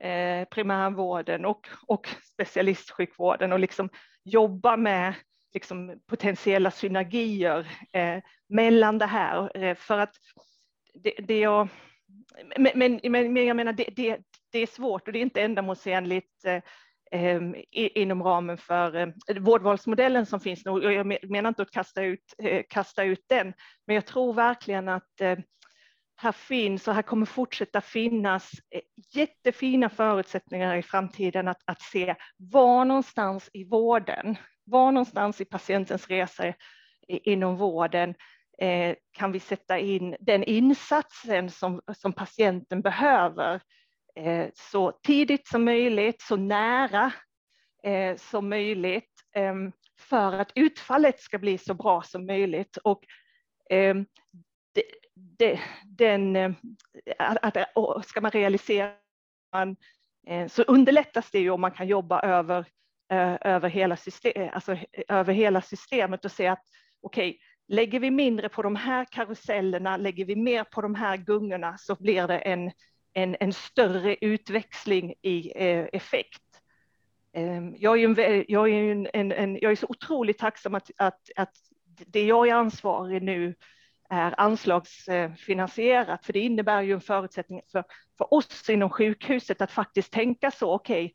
[0.00, 3.88] eh, primärvården och, och specialistsjukvården och liksom
[4.24, 5.14] jobba med
[5.54, 8.18] liksom, potentiella synergier eh,
[8.48, 9.56] mellan det här.
[9.64, 10.14] Eh, för att
[10.94, 11.68] det, det jag,
[12.58, 14.18] men, men, men jag menar, det, det,
[14.52, 16.62] det är svårt och det är inte ändamålsenligt eh,
[17.14, 20.92] Ehm, inom ramen för eh, vårdvalsmodellen som finns nu.
[20.92, 23.54] Jag menar inte att kasta ut, eh, kasta ut den,
[23.86, 25.38] men jag tror verkligen att eh,
[26.16, 28.50] här finns och här kommer fortsätta finnas
[29.14, 36.08] jättefina förutsättningar i framtiden att, att se var någonstans i vården, var någonstans i patientens
[36.08, 36.54] resa
[37.08, 38.14] inom vården
[39.12, 43.60] kan vi sätta in den insatsen som, som patienten behöver Eh,
[44.14, 47.12] Eh, så tidigt som möjligt, så nära
[47.82, 52.76] eh, som möjligt ehm, för att utfallet ska bli så bra som möjligt.
[52.76, 53.04] Och
[53.70, 54.06] ehm,
[55.84, 56.52] den, eh,
[57.18, 57.56] att,
[58.04, 58.92] ska man realisera
[60.48, 62.66] så underlättas det ju om man kan jobba över,
[63.40, 64.76] över, hela, system, alltså
[65.08, 66.64] över hela systemet och se att
[67.02, 71.16] okej, okay, lägger vi mindre på de här karusellerna, lägger vi mer på de här
[71.16, 72.70] gungorna så blir det en
[73.12, 76.42] en, en större utväxling i eh, effekt.
[77.32, 81.20] Ehm, jag är, en, jag, är en, en, jag är så otroligt tacksam att, att,
[81.36, 81.56] att
[82.06, 83.54] det jag är ansvarig nu
[84.10, 87.84] är anslagsfinansierat, för det innebär ju en förutsättning för,
[88.18, 91.12] för oss inom sjukhuset att faktiskt tänka så, okej, okay,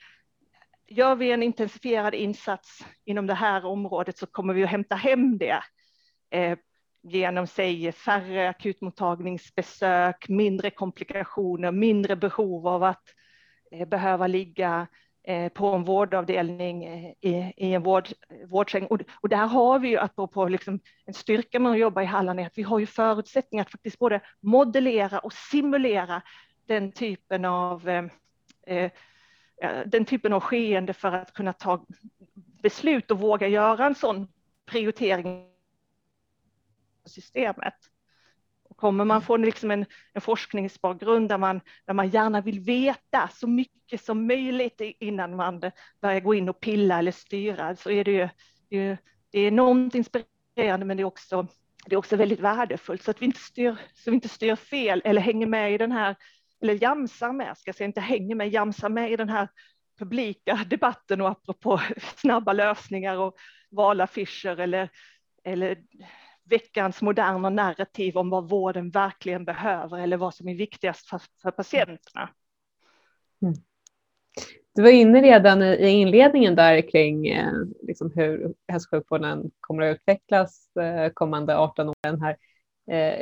[0.98, 5.38] gör vi en intensifierad insats inom det här området så kommer vi att hämta hem
[5.38, 5.64] det
[6.32, 6.58] eh,
[7.02, 13.04] genom sig färre akutmottagningsbesök, mindre komplikationer, mindre behov av att
[13.72, 14.88] eh, behöva ligga
[15.24, 18.08] eh, på en vårdavdelning eh, i, i en vård,
[18.46, 18.86] vårdsäng.
[18.86, 22.40] Och, och där har vi ju, apropå liksom en styrka med att jobba i Halland,
[22.40, 26.22] är att vi har ju förutsättningar att faktiskt både modellera och simulera
[26.66, 27.90] den typen av
[28.68, 28.92] eh,
[29.86, 31.86] den typen av skeende för att kunna ta
[32.64, 34.28] beslut och våga göra en sån
[34.66, 35.57] prioritering
[37.08, 37.76] systemet.
[38.70, 43.30] Och kommer man från liksom en, en forskningsbakgrund där man, där man gärna vill veta
[43.34, 45.62] så mycket som möjligt innan man
[46.02, 48.30] börjar gå in och pilla eller styra så är det ju
[48.70, 48.98] det är,
[49.32, 51.48] det är enormt inspirerande men det är också
[51.86, 55.02] det är också väldigt värdefullt så att vi inte styr, så vi inte styr fel
[55.06, 56.16] eller hänger med i den här,
[56.62, 59.48] eller jamsar med, ska jag säga, inte hänger med, jamsar med i den här
[60.00, 61.82] publika debatten och apropå
[62.16, 63.36] snabba lösningar och
[63.70, 64.90] valaffischer eller,
[65.44, 65.78] eller
[66.50, 71.52] veckans moderna narrativ om vad vården verkligen behöver eller vad som är viktigast för, för
[71.52, 72.30] patienterna.
[73.42, 73.54] Mm.
[74.76, 79.84] Du var inne redan i, inledningen där kring eh, liksom hur hälso och sjukvården kommer
[79.84, 82.38] att utvecklas eh, kommande 18 åren här.
[82.92, 83.22] Eh,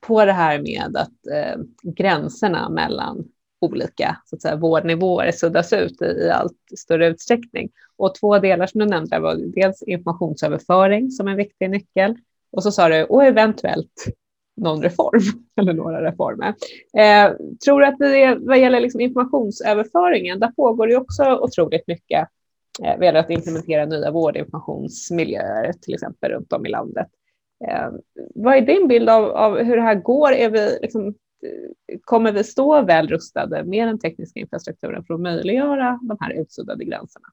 [0.00, 3.28] på det här med att eh, gränserna mellan
[3.60, 7.70] olika så att säga, vårdnivåer suddas ut i, i allt större utsträckning.
[7.96, 12.16] Och två delar som du nämnde var dels informationsöverföring som en viktig nyckel
[12.56, 14.04] och så sa du, och eventuellt
[14.56, 15.20] någon reform
[15.60, 16.54] eller några reformer.
[16.98, 17.32] Eh,
[17.64, 22.28] tror du att det, vad gäller liksom informationsöverföringen, där pågår det också otroligt mycket
[22.82, 27.08] eh, vad gäller att implementera nya vårdinformationsmiljöer, till exempel runt om i landet.
[27.68, 27.88] Eh,
[28.34, 30.32] vad är din bild av, av, hur det här går?
[30.32, 35.20] Är vi liksom, eh, kommer vi stå väl rustade med den tekniska infrastrukturen för att
[35.20, 37.26] möjliggöra de här utsuddade gränserna?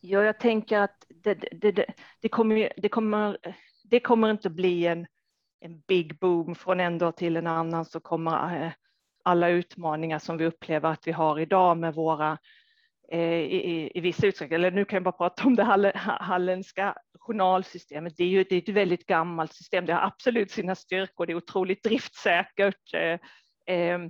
[0.00, 1.86] Ja, jag tänker att det, det, det,
[2.20, 3.38] det kommer, det kommer
[3.90, 5.06] det kommer inte bli en,
[5.60, 8.72] en big boom från en dag till en annan så kommer eh,
[9.24, 12.38] alla utmaningar som vi upplever att vi har idag med våra
[13.12, 16.94] eh, i, i, i viss utsträckning, eller nu kan jag bara prata om det halländska
[17.18, 18.16] journalsystemet.
[18.16, 19.86] Det är ju det är ett väldigt gammalt system.
[19.86, 21.26] Det har absolut sina styrkor.
[21.26, 22.94] Det är otroligt driftsäkert.
[22.94, 23.18] Eh,
[23.76, 24.00] eh,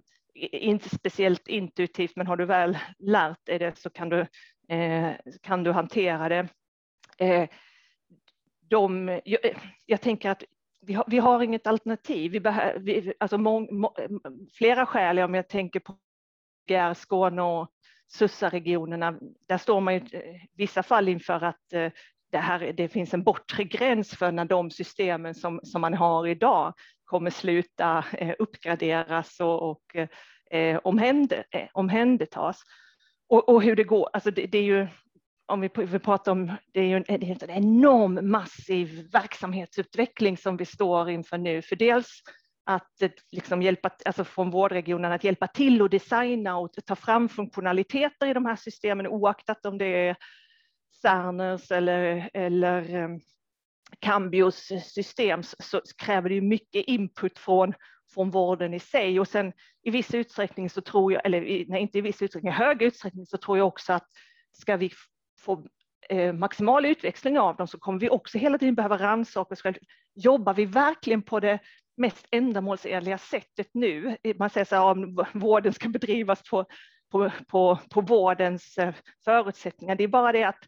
[0.52, 4.20] inte speciellt intuitivt, men har du väl lärt dig det så kan du,
[4.68, 5.12] eh,
[5.42, 6.48] kan du hantera det.
[7.18, 7.48] Eh,
[8.68, 10.42] de, jag, eh, jag tänker att
[10.80, 12.32] vi har, vi har inget alternativ.
[12.32, 13.94] Vi behöver, vi, alltså mång, må,
[14.54, 15.96] flera skäl, om jag tänker på
[16.68, 17.68] GR, Skåne och
[18.08, 20.20] SUSA-regionerna, där står man i eh,
[20.54, 21.92] vissa fall inför att eh,
[22.32, 26.26] det, här, det finns en bortre gräns för när de systemen som, som man har
[26.26, 26.74] idag
[27.04, 28.04] kommer sluta
[28.38, 29.96] uppgraderas och, och
[30.50, 32.62] eh, omhänder, omhändertas.
[33.28, 34.86] Och, och hur det går, alltså det, det är ju
[35.46, 40.64] om vi, vi pratar om, det är ju en, en enorm massiv verksamhetsutveckling som vi
[40.64, 41.62] står inför nu.
[41.62, 42.22] För dels
[42.64, 47.28] att eh, liksom hjälpa, alltså från vårdregionen att hjälpa till och designa och ta fram
[47.28, 50.16] funktionaliteter i de här systemen oaktat om det är
[51.02, 53.08] Cerners eller, eller eh,
[53.98, 57.74] Cambios system så kräver det ju mycket input från,
[58.14, 61.98] från vården i sig och sen i viss utsträckning så tror jag, eller nej, inte
[61.98, 64.06] i viss utsträckning, i hög utsträckning så tror jag också att
[64.52, 64.90] ska vi
[65.46, 65.64] få
[66.08, 69.78] eh, maximal utväxling av dem så kommer vi också hela tiden behöva rannsaka oss själva.
[70.14, 71.58] Jobbar vi verkligen på det
[71.96, 74.16] mest ändamålsenliga sättet nu?
[74.38, 76.64] Man säger så här, om vården ska bedrivas på,
[77.12, 79.94] på, på, på vårdens eh, förutsättningar.
[79.94, 80.64] Det är bara det att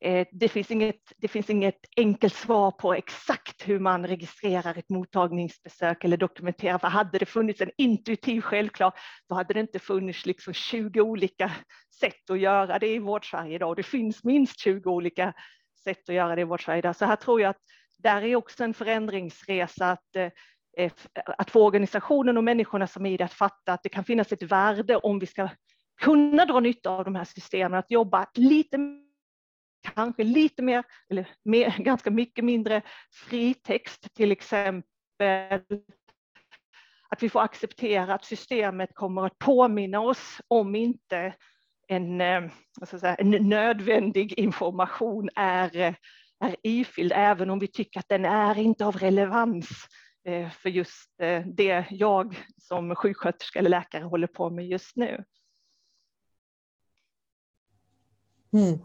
[0.00, 4.88] Eh, det finns, inget, det finns inget enkelt svar på exakt hur man registrerar ett
[4.88, 6.78] mottagningsbesök eller dokumenterar.
[6.78, 8.92] För hade det funnits en intuitiv självklar,
[9.28, 11.52] då hade det inte funnits liksom 20 olika
[12.00, 13.76] sätt att göra det i vårt Sverige idag.
[13.76, 15.32] Det finns minst 20 olika
[15.84, 16.96] sätt att göra det i vårt Sverige idag.
[16.96, 17.60] Så här tror jag att
[17.98, 20.30] där är också en förändringsresa att eh,
[21.38, 24.32] att få organisationen och människorna som är i det att fatta att det kan finnas
[24.32, 25.48] ett värde om vi ska
[26.02, 28.78] kunna dra nytta av de här systemen, att jobba lite
[29.82, 34.84] kanske lite mer, eller mer, ganska mycket mindre fritext till exempel.
[37.08, 41.34] Att vi får acceptera att systemet kommer att påminna oss om inte
[41.90, 42.50] en, eh,
[42.84, 45.94] säga, en nödvändig information är, eh,
[46.40, 49.68] är ifylld, även om vi tycker att den är inte av relevans
[50.24, 51.10] eh, för just
[51.44, 55.24] det jag som sjuksköterska eller läkare håller på med just nu.
[58.52, 58.78] Mm.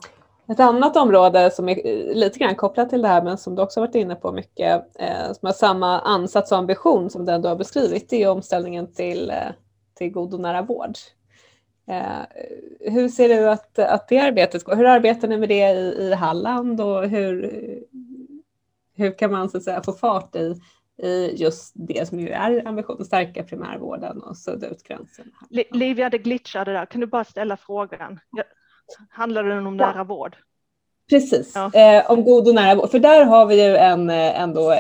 [0.48, 3.62] Ett annat område som är eh, lite grann kopplat till det här men som du
[3.62, 7.48] också varit inne på mycket, eh, som har samma ansats och ambition som den du
[7.48, 9.52] har beskrivit, det är omställningen till, eh,
[9.94, 10.96] till god och nära vård.
[11.88, 14.76] Eh, hur ser du att, att det arbetet går?
[14.76, 17.52] Hur arbetar ni med det i, i Halland och hur,
[18.96, 20.56] hur kan man så att säga, få fart i,
[21.04, 25.26] i just det som ju är ambitionen, stärka primärvården och sudda ut gränsen?
[25.72, 26.86] Livia, det glitchade där.
[26.86, 28.20] Kan du bara ställa frågan?
[29.10, 30.38] Handlar den om nära vård?
[31.10, 31.72] Precis, ja.
[31.74, 32.92] eh, om god och nära vård.
[32.92, 34.78] För där har vi ju en eh, ändå eh,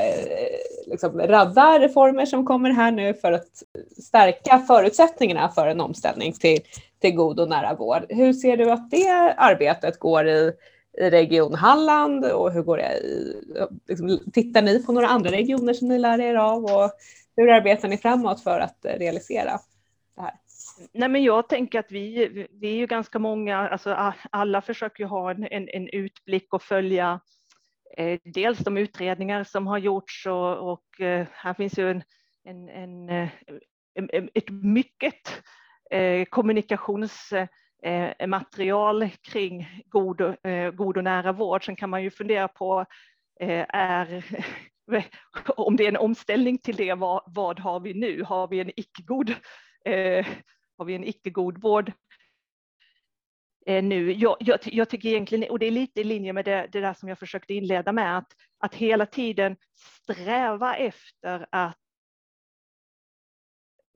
[0.88, 3.64] liksom radda reformer som kommer här nu för att
[4.04, 6.60] stärka förutsättningarna för en omställning till,
[7.02, 8.06] till god och nära vård.
[8.10, 10.52] Hur ser du att det arbetet går i,
[10.98, 13.36] i Region Halland och hur går det i,
[13.88, 16.92] liksom, tittar ni på några andra regioner som ni lär er av och
[17.36, 19.60] hur arbetar ni framåt för att realisera?
[20.94, 25.08] Nej, men jag tänker att vi, vi är ju ganska många, alltså alla försöker ju
[25.08, 27.20] ha en, en, en utblick och följa
[27.98, 32.04] eh, dels de utredningar som har gjorts och, och eh, här finns ju en,
[32.44, 33.30] en, en, eh,
[34.34, 35.44] ett mycket
[35.92, 41.66] eh, kommunikationsmaterial eh, eh kring god, eh, god och nära vård.
[41.66, 42.86] Sen kan man ju fundera på
[43.40, 44.26] eh, är
[45.58, 48.24] om det är en omställning till det, vad, vad har vi nu?
[48.24, 49.36] Har vi en icke-god
[49.86, 50.26] eh,
[50.78, 51.92] har vi en icke-god vård
[53.66, 54.12] eh, nu.
[54.12, 56.94] Jag, jag, jag, tycker egentligen, och det är lite i linje med det, det där
[56.94, 61.78] som jag försökte inleda med, att, att hela tiden sträva efter att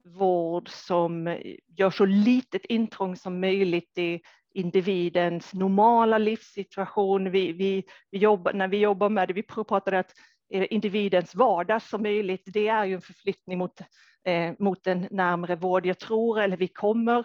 [0.04, 1.38] vård som
[1.76, 4.20] gör så litet intrång som möjligt i
[4.54, 7.30] individens normala livssituation.
[7.30, 10.12] Vi, vi, vi jobbar, när vi jobbar med det, vi pratade att
[10.50, 13.80] Eh, individens vardag som möjligt, det är ju en förflyttning mot
[14.24, 15.86] eh, mot en närmre vård.
[15.86, 17.24] Jag tror, eller vi kommer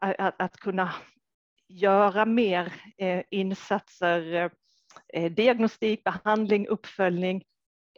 [0.00, 0.94] att, att kunna
[1.68, 4.50] göra mer eh, insatser,
[5.12, 7.44] eh, diagnostik, behandling, uppföljning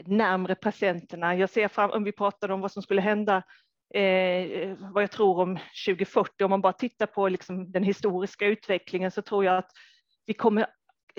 [0.05, 1.37] närmre patienterna.
[1.37, 3.43] Jag ser fram, om vi pratade om vad som skulle hända
[3.95, 9.11] Eh, vad jag tror om 2040, om man bara tittar på liksom den historiska utvecklingen
[9.11, 9.71] så tror jag att
[10.27, 10.67] vi kommer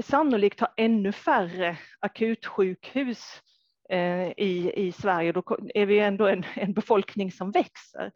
[0.01, 3.41] sannolikt ha ännu färre akutsjukhus
[3.89, 5.43] Eh, i, i Sverige, då
[5.73, 8.11] är vi ändå en, en befolkning som växer.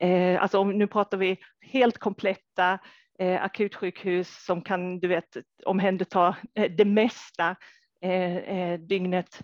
[0.00, 2.78] Eh, alltså om, nu pratar vi helt kompletta
[3.18, 7.56] eh, akutsjukhus som kan du vet, omhänderta eh, det mesta
[8.02, 9.40] eh, eh, dygnet,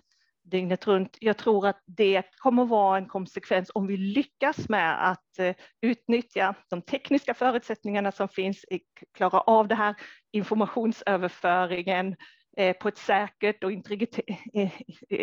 [0.49, 1.17] dygnet runt.
[1.21, 6.55] Jag tror att det kommer vara en konsekvens om vi lyckas med att eh, utnyttja
[6.69, 8.65] de tekniska förutsättningarna som finns,
[9.13, 9.95] klara av det här
[10.31, 12.15] informationsöverföringen,
[12.57, 13.71] eh, på ett säkert och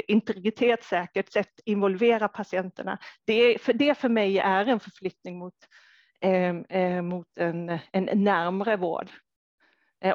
[0.09, 2.99] integritetssäkert sätt involvera patienterna.
[3.27, 5.55] Det, för det för mig är en förflyttning mot,
[6.21, 9.11] eh, mot en, en närmre vård.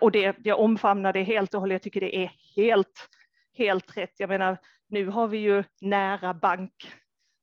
[0.01, 1.75] Och det, jag omfamnar det helt och hållet.
[1.75, 3.09] Jag tycker det är helt,
[3.57, 4.13] helt rätt.
[4.17, 4.57] Jag menar,
[4.89, 6.93] nu har vi ju nära bank.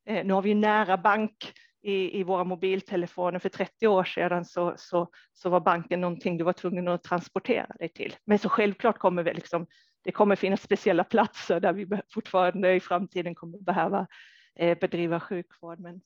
[0.06, 3.38] Eh, nu har vi nära bank i, i våra mobiltelefoner.
[3.38, 7.66] För 30 år sedan så, så, så var banken någonting du var tvungen att transportera
[7.78, 8.16] dig till.
[8.24, 9.66] Men så självklart kommer vi liksom,
[10.04, 14.06] det kommer finnas speciella platser där vi fortfarande i framtiden kommer behöva
[14.54, 15.80] eh, bedriva sjukvård.
[15.80, 16.00] Men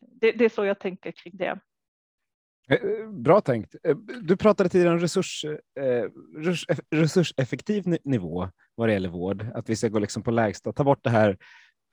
[0.00, 1.60] det, det är så jag tänker kring det.
[2.70, 3.74] Eh, eh, bra tänkt.
[3.84, 5.44] Eh, du pratade tidigare om resurs,
[6.90, 11.04] resurseffektiv nivå vad det gäller vård, att vi ska gå liksom på lägsta, ta bort
[11.04, 11.38] det här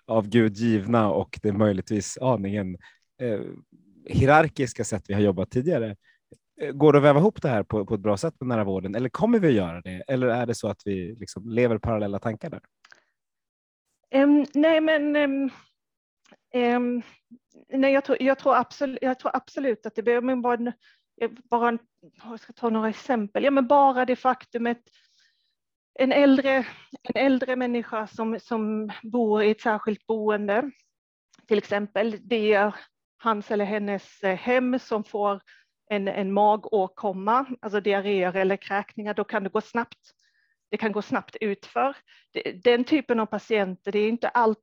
[0.06, 2.78] av Gud givna och det möjligtvis aningen
[3.22, 3.42] eh,
[4.06, 5.96] hierarkiska sätt vi har jobbat tidigare.
[6.74, 8.96] Går det att väva ihop det här på, på ett bra sätt med nära vården
[8.96, 10.04] eller kommer vi att göra det?
[10.08, 12.62] Eller är det så att vi liksom lever parallella tankar där?
[14.24, 15.50] Um, nej, men um,
[16.54, 17.02] Ehm,
[17.70, 20.74] nej, jag, tror, jag, tror absolut, jag tror absolut att det behöver bara, en,
[21.50, 21.80] bara en,
[22.24, 23.44] jag ska ta några exempel.
[23.44, 24.82] Ja, men bara det faktumet
[26.00, 26.66] en äldre,
[27.04, 30.72] en äldre människa som, som bor i ett särskilt boende,
[31.48, 32.76] till exempel, det är
[33.18, 35.42] hans eller hennes eh, hem som får
[35.90, 40.00] en, en magåkomma, alltså diarréer eller kräkningar, då kan det gå snabbt.
[40.74, 41.96] Det kan gå snabbt utför.
[42.64, 44.60] Den typen av patienter, det är inte, allt,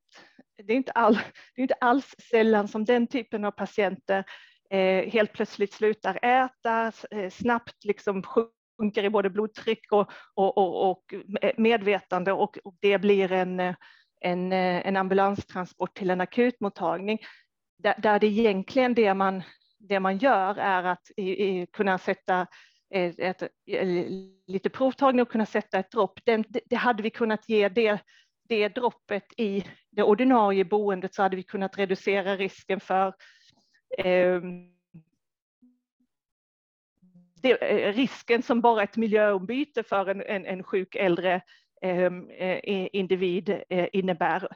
[0.66, 1.14] det är inte, all,
[1.54, 4.24] det är inte alls sällan som den typen av patienter
[4.70, 10.90] eh, helt plötsligt slutar äta, eh, snabbt liksom sjunker i både blodtryck och, och, och,
[10.90, 11.14] och
[11.56, 13.61] medvetande och, och, det blir en,
[14.20, 17.18] en, en ambulanstransport till en akutmottagning.
[17.78, 19.42] Där, där det egentligen det man,
[19.78, 22.46] det man gör är att i, i, kunna sätta
[22.91, 23.86] ett, eh,
[24.47, 26.20] lite provtagning och kunna sätta ett dropp.
[26.24, 28.01] Den, det hade vi kunnat ge det,
[28.49, 33.14] det droppet i det ordinarie boendet så hade vi kunnat reducera risken för
[33.99, 34.70] ehm, eh,
[37.43, 37.55] det,
[37.93, 41.41] risken som bara ett miljöombyte för en, en, en sjuk äldre
[41.82, 44.49] ehm, eh, individ eh, innebär.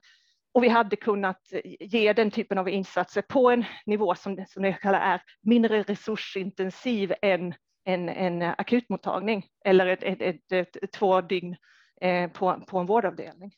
[0.52, 4.80] Och vi hade kunnat ge den typen av insatser på en nivå som, som jag
[4.80, 7.54] kallar är mindre resursintensiv än
[7.84, 11.56] en, en akutmottagning eller ett, ett, ett, ett två dygn
[12.00, 13.52] eh, på, på en vårdavdelning.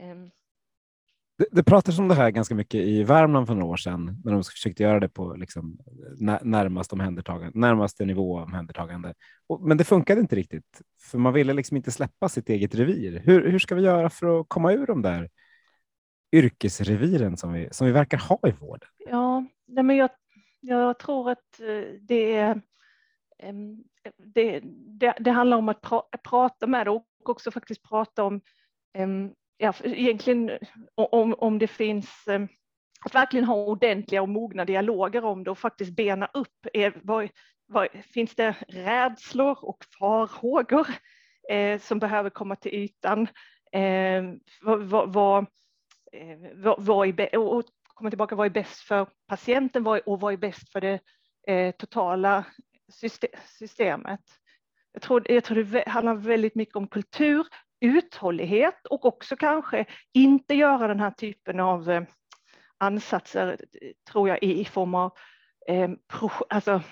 [0.00, 0.30] Ehm.
[1.38, 4.32] Det, det pratades om det här ganska mycket i Värmland för några år sedan när
[4.32, 5.78] de försökte göra det på liksom
[6.42, 9.14] närmast, omhändertagande, närmaste nivå omhändertagande.
[9.60, 13.22] Men det funkade inte riktigt för man ville liksom inte släppa sitt eget revir.
[13.24, 15.30] Hur, hur ska vi göra för att komma ur de där
[16.32, 18.88] yrkesreviren som vi, som vi verkar ha i vården?
[18.98, 20.10] Ja, men jag,
[20.60, 22.60] jag tror att eh, det är
[23.38, 23.84] Ehm,
[24.16, 24.60] det,
[25.00, 28.40] det, det, handlar om att pra, prata med och också faktiskt prata om
[28.94, 30.50] ehm, ja, egentligen
[30.94, 32.48] om, om det finns ehm,
[33.04, 36.66] att verkligen ha ordentliga och mogna dialoger om det och faktiskt bena upp.
[36.72, 37.28] Är, vad,
[37.66, 40.86] vad, finns det rädslor och farhågor
[41.50, 43.28] eh, som behöver komma till ytan?
[43.72, 44.24] Eh,
[44.62, 45.14] vad, vad,
[46.54, 47.64] vad, vad är, och
[47.94, 51.00] komma tillbaka, vad är bäst för patienten och vad är bäst för det
[51.46, 52.44] eh, totala
[53.58, 54.20] systemet.
[54.92, 57.46] Jag tror, jag tror det handlar väldigt mycket om kultur,
[57.80, 62.02] uthållighet och också kanske inte göra den här typen av eh,
[62.78, 63.56] ansatser,
[64.10, 65.12] tror jag, i form av
[65.68, 65.90] eh,
[66.48, 66.82] alltså,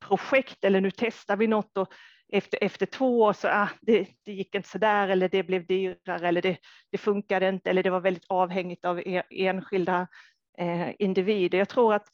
[0.00, 1.92] projekt eller nu testar vi något och
[2.32, 5.66] efter, efter två år så ah, det, det gick inte så där eller det blev
[5.66, 6.58] dyrare eller det,
[6.90, 10.08] det funkade inte eller det var väldigt avhängigt av e-, enskilda
[10.58, 11.58] eh, individer.
[11.58, 12.08] Jag tror att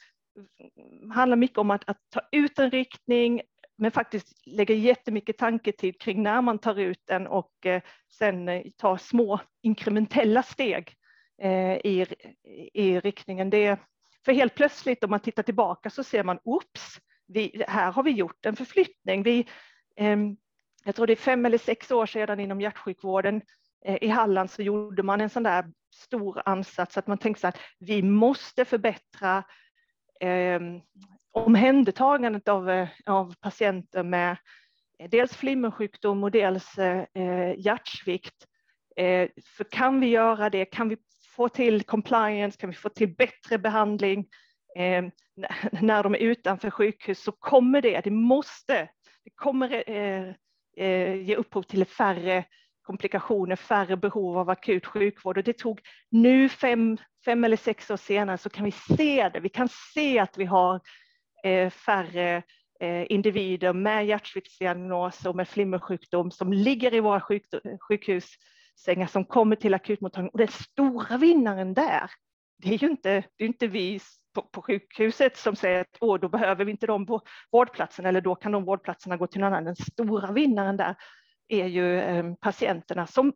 [1.15, 3.43] handlar mycket om att, att ta ut en riktning
[3.79, 7.83] men faktiskt lägga jättemycket tanketid kring när man tar ut den och eh,
[8.19, 10.95] sen eh, ta små inkrementella steg
[11.43, 12.07] eh, i,
[12.75, 13.51] i riktningen.
[13.51, 13.79] Det,
[14.25, 18.11] för helt plötsligt om man tittar tillbaka så ser man, oops, vi, här har vi
[18.11, 19.23] gjort en förflyttning.
[19.23, 19.47] Vi,
[19.97, 20.37] ehm,
[20.85, 23.43] jag tror det är fem eller sex år sedan inom hjärtsjukvården
[23.85, 25.65] eh, i Halland så gjorde man en sån där
[25.95, 29.45] stor ansats att man tänkte så att vi måste förbättra
[30.23, 30.61] eh,
[31.33, 34.37] omhändertagandet av, eh, av patienter med
[34.99, 38.47] eh, dels flimmersjukdom och dels eh, eh, hjärtsvikt.
[38.97, 40.97] Eh, för kan vi göra det, kan vi
[41.37, 44.27] få till compliance, kan vi få till bättre behandling
[44.77, 45.05] eh,
[45.81, 48.89] när de är utanför sjukhus så kommer det, det måste,
[49.25, 52.45] det kommer eh, ge upphov till färre
[52.83, 55.81] komplikationer, färre behov av akut sjukvård och det tog
[56.11, 59.41] nu fem, fem eller sex år senare så kan vi se det.
[59.41, 60.81] Vi kan se att vi har
[61.45, 62.43] eh, färre
[62.81, 67.43] eh, individer med hjärtsviktsdiagnos och med flimmersjukdom som ligger i våra sjuk,
[67.89, 72.11] sjukhussängar som kommer till akutmottagningen och den stora vinnaren där,
[72.63, 74.01] det är ju inte, det är inte vi
[74.35, 77.21] på, på, sjukhuset som säger att Åh, då behöver vi inte de
[77.51, 79.65] vårdplatserna eller då kan de vårdplatserna gå till någon annan.
[79.65, 80.97] Den stora vinnaren där
[81.49, 83.33] är ju eh, patienterna som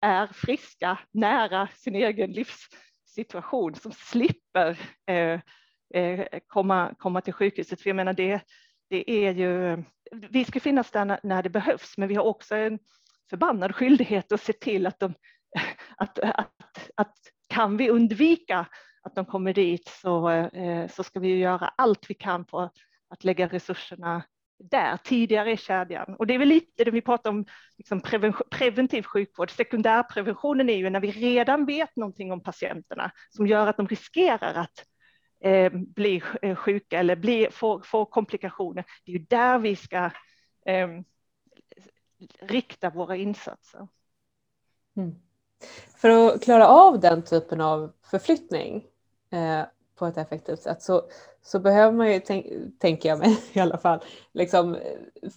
[0.00, 5.40] är friska nära sin egen livssituation, som slipper eh,
[5.94, 7.80] eh, komma, komma till sjukhuset.
[7.80, 8.40] För jag menar, det,
[8.90, 9.84] det är ju,
[10.30, 12.78] vi ska finnas där när det behövs, men vi har också en
[13.30, 15.14] förbannad skyldighet att se till att de,
[15.96, 17.16] att, att, att
[17.48, 18.66] kan vi undvika
[19.02, 20.48] att de kommer dit så,
[20.90, 22.70] så ska vi göra allt vi kan på
[23.08, 24.22] att lägga resurserna
[24.58, 26.14] där tidigare i kedjan.
[26.18, 27.44] Och det är väl lite det vi pratar om
[27.76, 28.00] liksom
[28.50, 29.50] preventiv sjukvård.
[29.50, 34.54] Sekundärpreventionen är ju när vi redan vet någonting om patienterna som gör att de riskerar
[34.54, 34.84] att
[35.40, 38.84] eh, bli eh, sjuka eller bli, få, få komplikationer.
[39.04, 40.10] Det är ju där vi ska
[40.66, 40.88] eh,
[42.40, 43.88] rikta våra insatser.
[44.96, 45.14] Mm.
[45.96, 48.84] För att klara av den typen av förflyttning
[49.30, 49.62] eh,
[49.94, 51.02] på ett effektivt sätt så,
[51.46, 52.46] så behöver man ju, tänk,
[52.78, 54.00] tänker jag mig i alla fall,
[54.32, 54.76] liksom,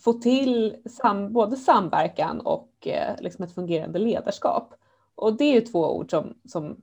[0.04, 4.74] få till sam, både samverkan och eh, liksom ett fungerande ledarskap.
[5.16, 6.82] Och det är ju två ord som, som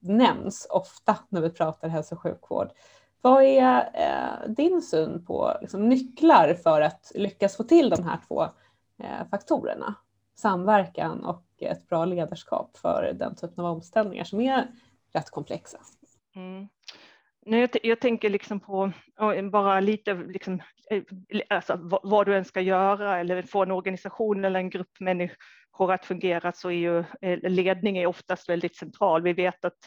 [0.00, 2.68] nämns ofta när vi pratar hälso och sjukvård.
[3.20, 8.18] Vad är eh, din syn på liksom, nycklar för att lyckas få till de här
[8.28, 8.42] två
[8.98, 9.94] eh, faktorerna?
[10.34, 14.66] Samverkan och ett bra ledarskap för den typen av omställningar som är
[15.12, 15.78] rätt komplexa.
[16.34, 16.68] Mm.
[17.46, 18.92] Nej, jag, jag, tänker liksom på
[19.52, 21.02] bara lite liksom, eh,
[21.48, 25.92] alltså, vad, vad, du än ska göra eller få en organisation eller en grupp människor
[25.92, 29.22] att fungera så är ju eh, ledning är oftast väldigt central.
[29.22, 29.78] Vi vet att,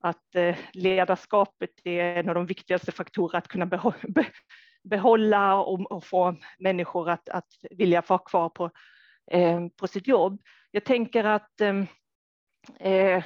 [0.00, 3.66] att eh, ledarskapet är en av de viktigaste faktorerna att kunna
[4.84, 8.70] behålla och, och få människor att, att vilja vara kvar på,
[9.30, 10.42] eh, på sitt jobb.
[10.70, 11.84] Jag tänker att eh,
[12.80, 13.24] eh,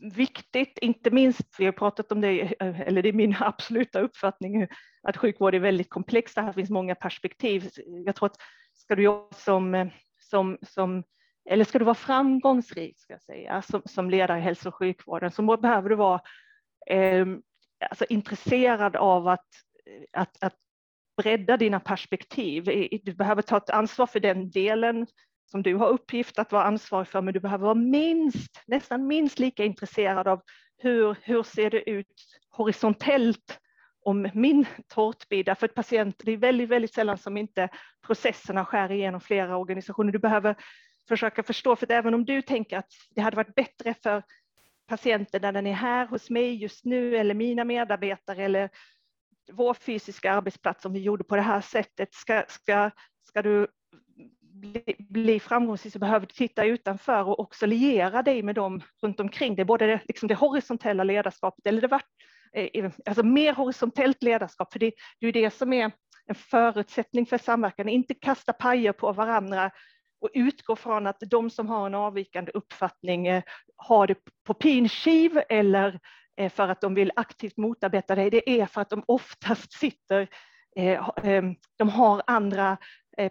[0.00, 4.68] viktigt, inte minst, vi har pratat om det, eh, eller det är min absoluta uppfattning,
[5.02, 6.34] att sjukvård är väldigt komplext.
[6.34, 7.70] Det här finns många perspektiv.
[8.06, 8.36] Jag tror att
[8.74, 9.88] ska du jobba som, eh,
[10.18, 11.02] som, som
[11.50, 15.30] eller ska du vara framgångsrik ska jag säga, som, som ledare i hälso och sjukvården
[15.30, 16.20] så behöver du vara
[16.86, 17.26] eh,
[17.90, 19.48] alltså intresserad av att,
[20.12, 20.54] att, att
[21.22, 22.64] bredda dina perspektiv.
[23.02, 25.06] Du behöver ta ett ansvar för den delen
[25.50, 29.38] som du har uppgift att vara ansvarig för, men du behöver vara minst, nästan minst
[29.38, 30.42] lika intresserad av
[30.78, 32.06] hur, hur ser det ut
[32.50, 33.58] horisontellt
[34.04, 37.68] om min tårtbit, för patienter, det är väldigt, väldigt sällan som inte
[38.06, 40.12] processerna skär igenom flera organisationer.
[40.12, 40.56] Du behöver
[41.08, 44.22] försöka förstå, för även om du tänker att det hade varit bättre för
[44.88, 48.70] patienten när den är här hos mig just nu eller mina medarbetare eller
[49.52, 52.14] vår fysiska arbetsplats om vi gjorde på det här sättet.
[52.14, 52.90] Ska, ska,
[53.22, 53.66] ska du
[54.60, 59.20] bli, bli framgångsrik så behöver du titta utanför och också liera dig med dem runt
[59.20, 62.02] omkring dig, både det, liksom det horisontella ledarskapet eller det var,
[62.52, 65.92] eh, alltså mer horisontellt ledarskap, för det, det är det som är
[66.26, 69.70] en förutsättning för samverkan, inte kasta pajer på varandra
[70.20, 73.42] och utgå från att de som har en avvikande uppfattning eh,
[73.76, 76.00] har det på pin kiv eller
[76.36, 78.30] eh, för att de vill aktivt motarbeta dig.
[78.30, 80.28] Det är för att de oftast sitter,
[81.78, 82.76] de har andra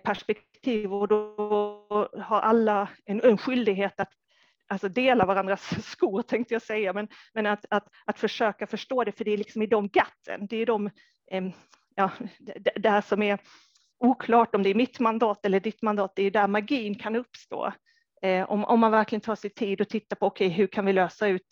[0.03, 0.49] perspektiv
[0.89, 4.14] och då har alla en, en skyldighet att
[4.68, 9.12] alltså dela varandras skor tänkte jag säga, men, men att, att, att försöka förstå det,
[9.12, 10.89] för det är liksom i de gatten, det är de,
[11.95, 13.39] ja, det, det här som är
[13.99, 17.74] oklart om det är mitt mandat eller ditt mandat, det är där magin kan uppstå.
[18.22, 20.86] Eh, om, om man verkligen tar sig tid och tittar på, okej, okay, hur kan
[20.86, 21.47] vi lösa ut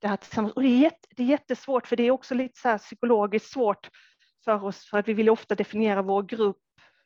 [0.00, 0.54] det här tillsammans?
[0.54, 3.52] Och det, är jätte, det är jättesvårt, för det är också lite så här psykologiskt
[3.52, 3.88] svårt
[4.44, 6.56] för oss, för att vi vill ofta definiera vår grupp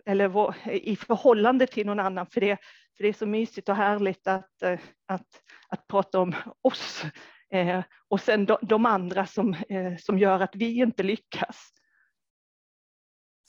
[0.06, 2.56] eller vår, i förhållande till någon annan, för det,
[2.96, 5.26] för det är så mysigt och härligt att, eh, att,
[5.68, 7.04] att prata om oss
[7.52, 11.72] eh, och sen de, de andra som, eh, som gör att vi inte lyckas.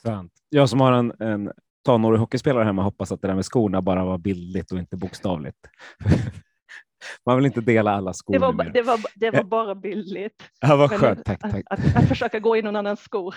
[0.02, 0.32] Sant.
[0.48, 1.52] Jag som har en, en
[1.84, 5.58] tonårig hockeyspelare hemma hoppas att det där med skorna bara var bildligt och inte bokstavligt.
[7.26, 8.32] Man vill inte dela alla skor.
[8.32, 10.50] Det var, det var, det var bara bildligt.
[10.60, 11.24] Ja, vad skönt.
[11.24, 11.64] Tack, tack.
[11.70, 13.34] Att, att, att, försöka gå i någon annans skor.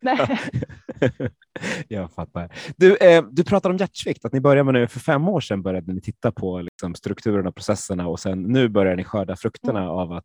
[0.00, 0.38] Nej.
[1.88, 2.54] jag fattar.
[2.76, 5.62] Du, eh, du pratar om hjärtsvikt, att ni började med nu för fem år sedan
[5.62, 9.80] började ni titta på liksom, strukturerna och processerna och sen nu börjar ni skörda frukterna
[9.80, 9.90] mm.
[9.90, 10.24] av att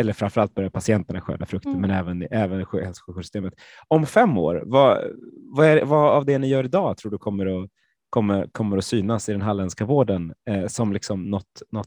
[0.00, 1.80] eller framförallt börjar patienterna skörda frukter, mm.
[1.80, 3.54] men även, även hälso och sjukvårdssystemet.
[3.88, 5.04] Om fem år, vad,
[5.54, 7.70] vad, är, vad av det ni gör idag tror du kommer att,
[8.10, 11.86] kommer, kommer att synas i den halländska vården eh, som liksom något, något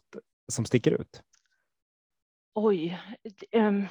[0.52, 1.22] som sticker ut?
[2.56, 3.00] Oj.
[3.56, 3.88] Um,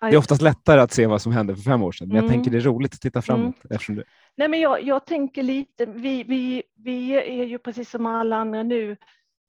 [0.00, 2.24] det är oftast lättare att se vad som hände för fem år sedan, men jag
[2.24, 2.34] mm.
[2.34, 3.64] tänker det är roligt att titta framåt.
[3.64, 3.74] Mm.
[3.74, 4.04] Eftersom det...
[4.36, 8.62] Nej, men jag, jag tänker lite, vi, vi, vi är ju precis som alla andra
[8.62, 8.96] nu,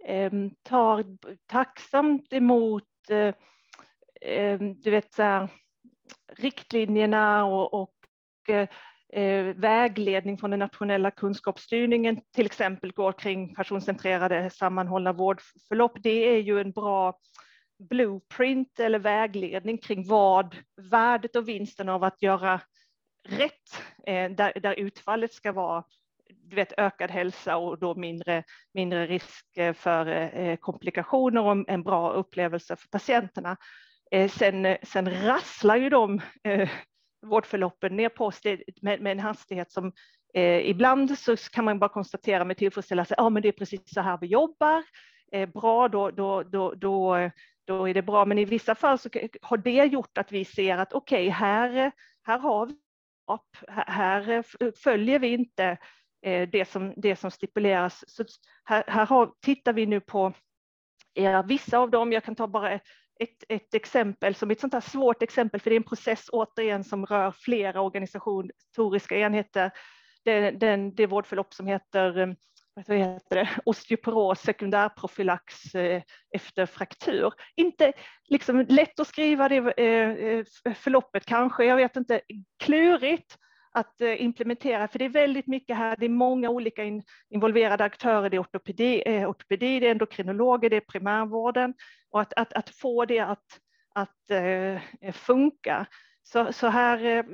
[0.08, 0.32] eh,
[0.64, 1.06] tar
[1.48, 3.36] tacksamt emot eh,
[4.22, 5.50] Ehm, du vet, så här,
[6.38, 7.96] riktlinjerna och, och
[9.14, 16.04] eh, vägledning från den nationella kunskapsstyrningen till exempel går kring personcentrerade sammanhållna vårdförlopp.
[16.04, 17.20] Det är ju en bra
[17.90, 20.56] blueprint eller vägledning kring vad
[20.92, 22.62] värdet och vinsten av att göra
[23.30, 25.84] rätt, eh, där, där utfallet ska vara
[26.52, 31.84] du vet, ökad hälsa och då mindre, mindre risk eh, för eh, komplikationer och en
[31.84, 33.58] bra upplevelse för patienterna.
[34.12, 36.70] Eh, sen, sen rasslar ju de eh,
[37.26, 38.42] vårdförloppen ner på oss
[38.82, 39.92] med, med en hastighet som
[40.34, 44.02] eh, ibland så kan man bara konstatera med tillfredsställelse, ja men det är precis så
[44.02, 44.84] här vi jobbar,
[45.32, 47.30] eh, bra då, då, då, då,
[47.66, 49.10] då är det bra, men i vissa fall så
[49.42, 51.92] har det gjort att vi ser att okej, okay, här,
[52.24, 52.76] här har vi
[53.68, 54.44] här
[54.84, 55.78] följer vi inte
[56.26, 58.04] eh, det som, det som stipuleras.
[58.08, 58.26] Så
[58.64, 60.34] här, här har, tittar vi nu på
[61.14, 64.82] ja, vissa av dem, jag kan ta bara ett, ett exempel som ett sånt här
[64.82, 69.72] svårt exempel, för det är en process återigen som rör flera organisatoriska enheter.
[70.24, 72.28] Det, den, det vårdförlopp som heter eh,
[72.76, 76.02] vad heter det, osteoporos, sekundärprofylax eh,
[76.36, 77.34] efter fraktur.
[77.56, 77.94] Inte
[78.28, 80.46] liksom lätt att skriva det eh, eh
[80.76, 82.22] förloppet kanske, jag vet inte,
[82.64, 83.38] klurigt
[83.72, 86.84] att eh, implementera, för det är väldigt mycket här, det är många olika
[87.30, 91.74] involverade aktörer, det är ortopedi, eh, ortopedi det är endokrinologer, det är primärvården,
[92.12, 93.46] och att, att, att få det att,
[93.96, 94.32] att
[95.14, 95.88] funka.
[96.24, 97.26] Så, så här, eh,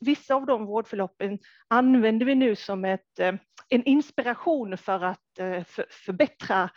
[0.00, 3.34] vissa av de vårdförloppen använder vi nu som ett, eh,
[3.68, 6.70] en inspiration för att eh, för, förbättra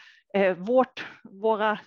[0.58, 1.80] vårt, våra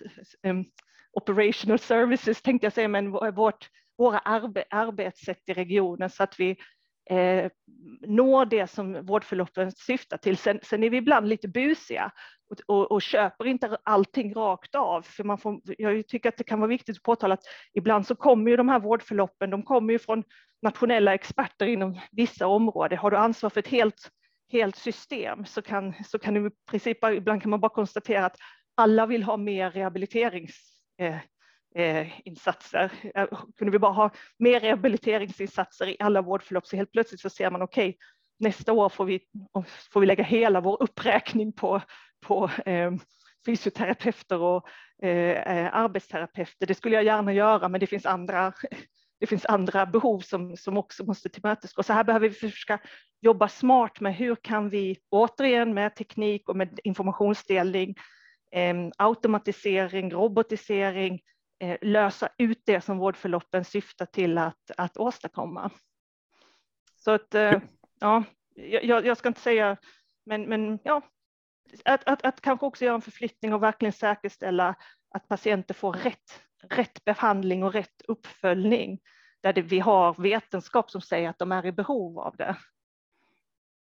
[0.47, 0.65] um,
[1.13, 6.57] operational services, tänkte jag säga, men vårt, våra arbe, arbetssätt i regionen så att vi
[7.09, 7.51] eh,
[8.07, 10.37] når det som vårdförloppen syftar till.
[10.37, 12.11] Sen, sen är vi ibland lite busiga
[12.53, 15.01] och, och, och, köper inte allting rakt av.
[15.01, 17.43] För man får, jag tycker att det kan vara viktigt att påtala att
[17.73, 20.23] ibland så kommer ju de här vårdförloppen, de kommer ju från
[20.61, 22.97] nationella experter inom vissa områden.
[22.97, 24.09] Har du ansvar för ett helt,
[24.51, 28.37] helt system så kan, så kan du i princip, ibland kan man bara konstatera att
[28.75, 30.55] alla vill ha mer rehabiliterings
[30.99, 31.17] eh,
[31.75, 32.91] eh, insatser.
[33.15, 33.27] Eh,
[33.57, 37.61] kunde vi bara ha mer rehabiliteringsinsatser i alla vårdförlopp så helt plötsligt så ser man
[37.61, 37.99] okej, okay,
[38.43, 39.19] nästa år får vi,
[39.91, 41.81] får vi lägga hela vår uppräkning på,
[42.25, 42.91] på eh,
[43.45, 44.67] fysioterapeuter och
[45.03, 46.67] eh, eh, arbetsterapeuter.
[46.67, 48.53] Det skulle jag gärna göra, men det finns andra,
[49.19, 51.87] det finns andra behov som, som också måste tillmötesgås.
[51.87, 52.79] Så här behöver vi försöka
[53.21, 57.95] jobba smart med hur kan vi återigen med teknik och med informationsdelning,
[58.51, 61.21] eh, automatisering, robotisering,
[61.59, 65.71] eh, lösa ut det som vårdförloppen syftar till att, att åstadkomma.
[66.95, 67.59] Så att, eh,
[68.03, 68.23] ja,
[68.83, 69.77] jag, jag ska inte säga,
[70.25, 71.01] men, men ja,
[71.85, 74.75] att, att, att kanske också göra en förflyttning och verkligen säkerställa
[75.15, 78.99] att patienter får rätt, rätt behandling och rätt uppföljning
[79.41, 82.55] där det, vi har vetenskap som säger att de är i behov av det.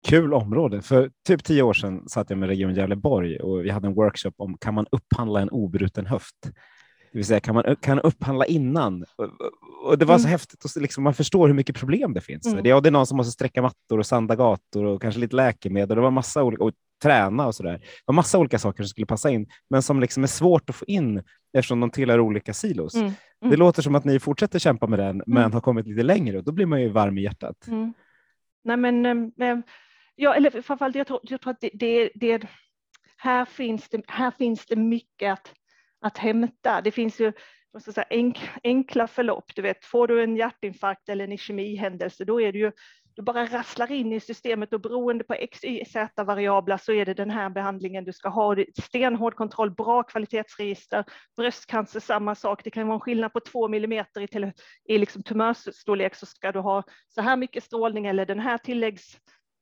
[0.08, 0.82] Kul område.
[0.82, 4.34] För typ tio år sedan satt jag med Region Gävleborg och vi hade en workshop
[4.38, 6.52] om kan man upphandla en obruten höft?
[7.14, 9.06] Det vill säga kan man kan upphandla innan?
[9.84, 10.32] Och det var så mm.
[10.32, 12.48] häftigt och liksom, man förstår hur mycket problem det finns.
[12.48, 12.64] Mm.
[12.64, 15.36] Det, är, det är någon som måste sträcka mattor och sanda gator och kanske lite
[15.36, 15.96] läkemedel.
[15.96, 16.72] Det var massa olika och
[17.04, 17.72] träna och så där.
[17.72, 20.76] Det var massa olika saker som skulle passa in, men som liksom är svårt att
[20.76, 22.96] få in eftersom de tillhör olika silos.
[22.96, 23.06] Mm.
[23.06, 23.52] Mm.
[23.52, 25.52] Det låter som att ni fortsätter kämpa med den, men mm.
[25.54, 27.68] har kommit lite längre och då blir man ju varm i hjärtat.
[28.64, 29.58] Nej, men äh,
[30.16, 32.48] ja, eller framförallt jag tror, jag tror att det, det, det,
[33.18, 35.54] här finns det, här finns det mycket att
[36.04, 36.82] att hämta.
[36.82, 37.34] Det finns ju
[37.80, 38.06] säga,
[38.64, 39.56] enkla förlopp.
[39.56, 42.72] Du vet, får du en hjärtinfarkt eller en ischemihändelse, då är det ju
[43.16, 47.06] du bara rasslar in i systemet och beroende på x, y, z variabler så är
[47.06, 48.56] det den här behandlingen du ska ha.
[48.84, 51.06] Stenhård kontroll, bra kvalitetsregister.
[51.38, 52.64] Bröstcancer, samma sak.
[52.64, 54.52] Det kan vara en skillnad på två millimeter i, till,
[54.86, 59.18] i liksom tumörstorlek så ska du ha så här mycket strålning eller den här tilläggs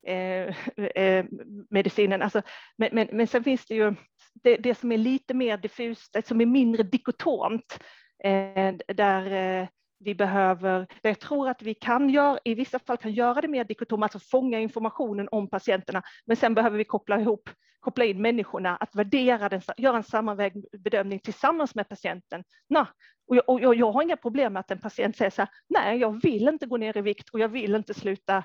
[0.08, 0.56] eh,
[0.96, 1.26] eh,
[1.70, 2.22] medicinen.
[2.22, 2.42] Alltså,
[2.78, 3.96] men, men, men sen finns det ju
[4.34, 7.80] det, det som är lite mer diffust, det som är mindre dikotomt,
[8.24, 9.68] eh, där eh,
[10.04, 13.48] vi behöver, där jag tror att vi kan göra, i vissa fall kan göra det
[13.48, 17.50] mer dikotomt, alltså fånga informationen om patienterna, men sen behöver vi koppla ihop,
[17.80, 22.44] koppla in människorna, att värdera den, göra en sammanvägd bedömning tillsammans med patienten.
[22.70, 22.88] Nah,
[23.28, 25.50] och jag, och jag, jag, har inga problem med att en patient säger så här,
[25.70, 28.44] nej, jag vill inte gå ner i vikt och jag vill inte sluta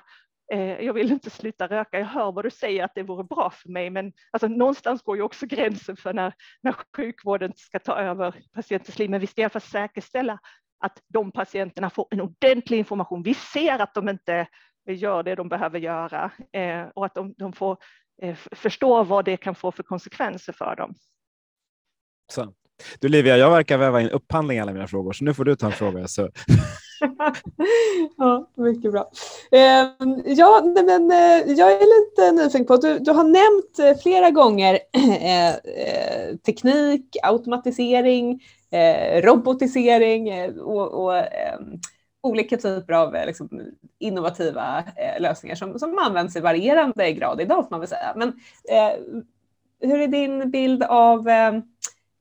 [0.53, 3.49] Eh, jag vill inte sluta röka, jag hör vad du säger att det vore bra
[3.49, 7.99] för mig, men alltså, någonstans går ju också gränsen för när, när sjukvården ska ta
[7.99, 10.39] över patientens liv, men vi ska i alla fall säkerställa
[10.79, 13.23] att de patienterna får en ordentlig information.
[13.23, 14.47] Vi ser att de inte
[14.87, 17.77] gör det de behöver göra eh, och att de, de får
[18.21, 20.95] eh, förstå vad det kan få för konsekvenser för dem.
[22.33, 22.53] Så.
[22.99, 25.55] Du Livia, jag verkar väva in upphandling i alla mina frågor, så nu får du
[25.55, 26.07] ta en fråga.
[26.07, 26.29] Så.
[28.17, 29.11] ja, mycket bra.
[29.51, 29.87] Eh,
[30.25, 34.79] ja, men, eh, jag är lite nyfiken på, du, du har nämnt eh, flera gånger
[35.21, 38.41] eh, eh, teknik, automatisering,
[38.71, 41.79] eh, robotisering eh, och, och ehm,
[42.21, 43.61] olika typer av eh, liksom,
[43.99, 48.13] innovativa eh, lösningar som, som används i varierande grad idag, får man väl säga.
[48.15, 48.33] Men
[49.81, 51.51] hur är din bild av Eh,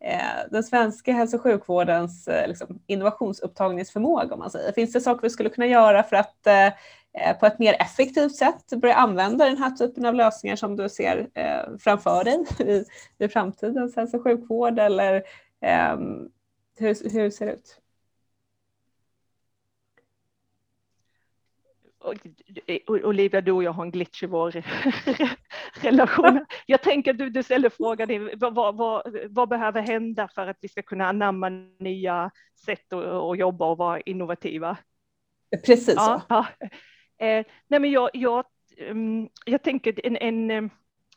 [0.05, 4.73] Eh, den svenska hälso och sjukvårdens eh, liksom, innovationsupptagningsförmåga om man säger.
[4.73, 8.37] Finns det saker vi skulle kunna göra för att eh, eh, på ett mer effektivt
[8.37, 11.29] sätt börja använda den här typen av lösningar som du ser
[11.79, 12.85] framför dig i,
[13.25, 15.23] i framtidens hälso och sjukvård eller
[15.61, 16.29] ehm,
[16.79, 17.81] hur, hur ser det ut?
[22.87, 24.63] Olivia, du och jag har en glitch i vår
[25.83, 26.47] relation.
[26.67, 30.69] Jag tänker att du, du ställer frågan, vad, vad, vad, behöver hända för att vi
[30.69, 31.49] ska kunna anamma
[31.79, 32.31] nya
[32.65, 34.77] sätt att, jobba och vara innovativa?
[35.67, 36.35] Precis ja, så.
[36.35, 36.47] Ja.
[37.27, 38.45] Eh, nej men jag, jag,
[38.91, 40.71] um, jag tänker en, en, um,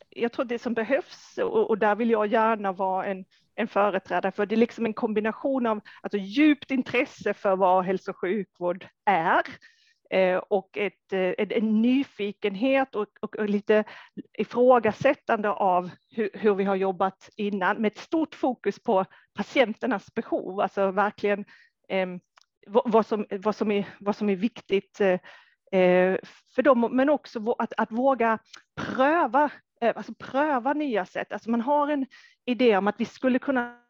[0.09, 3.25] jag tror det som behövs och, och där vill jag gärna vara en,
[3.55, 4.45] en företrädare för.
[4.45, 9.43] Det är liksom en kombination av alltså, djupt intresse för vad hälso och sjukvård är
[9.43, 9.78] Eh,
[10.09, 13.83] Eh, och ett, eh, en nyfikenhet och, och, och, lite
[14.37, 20.59] ifrågasättande av hur, hur, vi har jobbat innan med ett stort fokus på patienternas behov,
[20.59, 21.45] alltså verkligen
[21.89, 22.07] eh,
[22.67, 25.19] vad, som, vad, som är, vad som är viktigt eh,
[25.71, 26.17] eh
[26.55, 28.39] för dem, men också att, att våga
[28.75, 29.51] pröva,
[29.81, 31.31] eh, alltså pröva nya sätt.
[31.31, 32.05] Alltså man har en
[32.45, 33.81] idé om att vi skulle kunna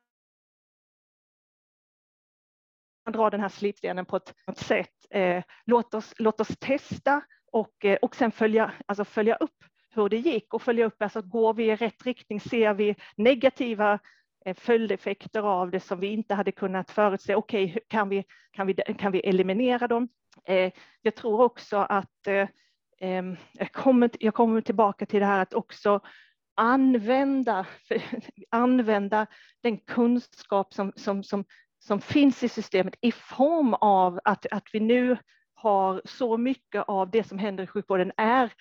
[3.11, 4.98] dra den här slipstenen på ett sätt.
[5.13, 10.09] Eh, låt, oss, låt oss testa och, eh, och sen följa, alltså följa upp hur
[10.09, 13.99] det gick och följa upp, alltså går vi i rätt riktning, ser vi negativa
[14.45, 17.35] eh, följdeffekter av det som vi inte hade kunnat förutse.
[17.35, 20.09] Okej, okay, kan, vi, kan, vi, kan vi eliminera dem?
[20.45, 22.47] Eh, jag tror också att eh,
[23.01, 26.01] ehm, jag, kommer, jag kommer tillbaka till det här att också
[26.55, 27.65] använda,
[28.49, 29.27] använda
[29.63, 31.43] den kunskap som, som, som,
[31.79, 35.17] som finns i systemet i form av att, att vi nu
[35.53, 38.53] har så mycket av det som händer i sjukvården är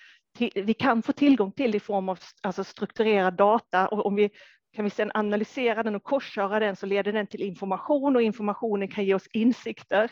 [0.55, 4.31] vi kan få tillgång till i form av alltså strukturerad data och om vi
[4.73, 8.89] kan vi sedan analysera den och korsköra den så leder den till information och informationen
[8.89, 10.11] kan ge oss insikter.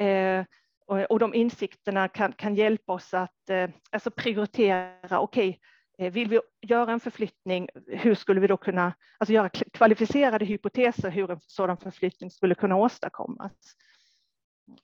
[0.00, 0.44] Eh,
[0.86, 6.12] och, och de insikterna kan, kan hjälpa oss att eh, alltså prioritera, okej, okay, eh,
[6.12, 11.30] vill vi göra en förflyttning, hur skulle vi då kunna alltså göra kvalificerade hypoteser hur
[11.30, 13.52] en sådan förflyttning skulle kunna åstadkommas?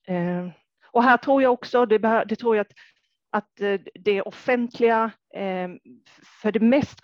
[0.06, 0.48] Eh,
[0.90, 2.72] och här tror jag också, det, det tror jag att
[3.30, 5.68] att eh, det offentliga, eh,
[6.42, 6.98] för det mest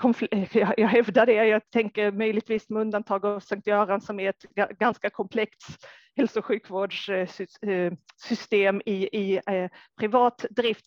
[0.76, 4.45] jag hävdar det, jag tänker möjligtvis med undantag av Sankt Göran som är ett
[4.78, 9.41] ganska komplext hälso och sjukvårdssystem i, i
[9.99, 10.85] privat drift.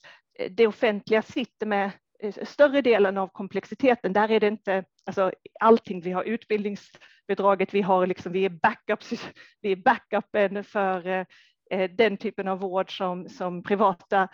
[0.50, 4.13] Det offentliga sitter med Eh, större delen av komplexiteten.
[4.13, 6.01] Där är det inte alltså, allting.
[6.01, 8.99] Vi har utbildningsbidraget, vi, har liksom, vi är backup,
[9.61, 11.26] vi är backupen för eh,
[11.72, 14.28] eh, den typen av vård som, som privata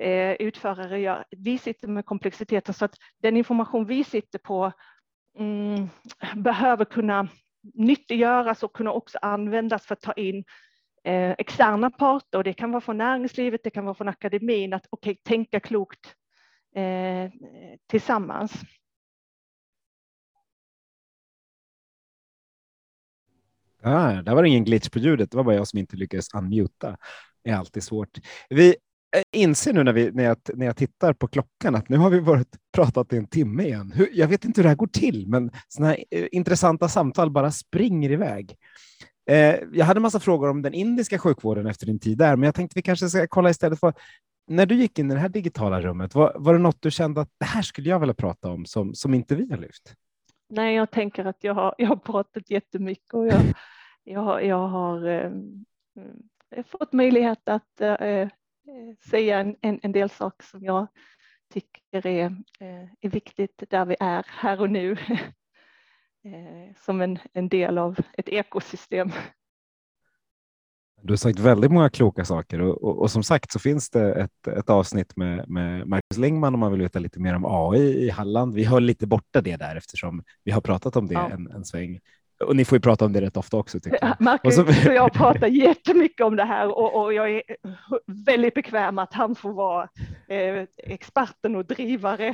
[0.00, 1.24] eh, utförare gör.
[1.30, 4.72] Vi sitter med komplexiteten så att den information vi sitter på
[5.38, 5.88] mm,
[6.36, 7.28] behöver kunna
[7.74, 10.44] nyttiggöras och kunna också användas för att ta in
[11.04, 12.38] eh, externa parter.
[12.38, 16.16] Och det kan vara från näringslivet, det kan vara från akademin, att okay, tänka klokt
[16.74, 17.30] eh,
[17.86, 18.52] tillsammans.
[23.82, 26.34] Ah, där var det ingen glitch på ljudet, det var bara jag som inte lyckades
[26.34, 26.96] unmuta.
[27.44, 28.18] Det är alltid svårt.
[28.48, 28.68] Vi
[29.16, 32.10] eh, inser nu när, vi, när, jag, när jag tittar på klockan att nu har
[32.10, 33.92] vi varit pratat i en timme igen.
[33.94, 37.30] Hur, jag vet inte hur det här går till, men sådana här eh, intressanta samtal
[37.30, 38.56] bara springer iväg.
[39.30, 42.46] Eh, jag hade en massa frågor om den indiska sjukvården efter din tid där, men
[42.46, 43.94] jag tänkte vi kanske ska kolla istället för
[44.50, 47.20] när du gick in i det här digitala rummet, var, var det något du kände
[47.20, 49.94] att det här skulle jag vilja prata om som, som inte vi har lyft?
[50.48, 53.42] Nej, jag tänker att jag har, jag har pratat jättemycket och jag,
[54.04, 55.64] jag, jag har ehm,
[56.56, 58.28] eh, fått möjlighet att eh, eh,
[59.10, 60.86] säga en, en, en, del saker som jag
[61.52, 62.26] tycker är,
[62.60, 64.92] eh, är viktigt där vi är här och nu
[66.24, 69.12] eh, som en, en del av ett ekosystem.
[71.02, 74.12] Du har sagt väldigt många kloka saker och, och, och, som sagt så finns det
[74.12, 78.06] ett, ett avsnitt med, med Marcus Lingman om man vill veta lite mer om AI
[78.06, 78.54] i Halland.
[78.54, 81.30] Vi höll lite borta det där eftersom vi har pratat om det ja.
[81.30, 82.00] en, en sväng
[82.44, 83.78] och ni får ju prata om det rätt ofta också.
[84.18, 84.88] Marcus och, så...
[84.88, 87.42] och jag pratar jättemycket om det här och, och, jag är
[88.26, 89.88] väldigt bekväm att han får vara
[90.28, 92.28] eh, experten och drivare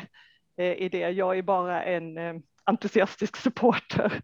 [0.60, 1.10] eh, i det.
[1.10, 4.20] Jag är bara en eh, entusiastisk supporter.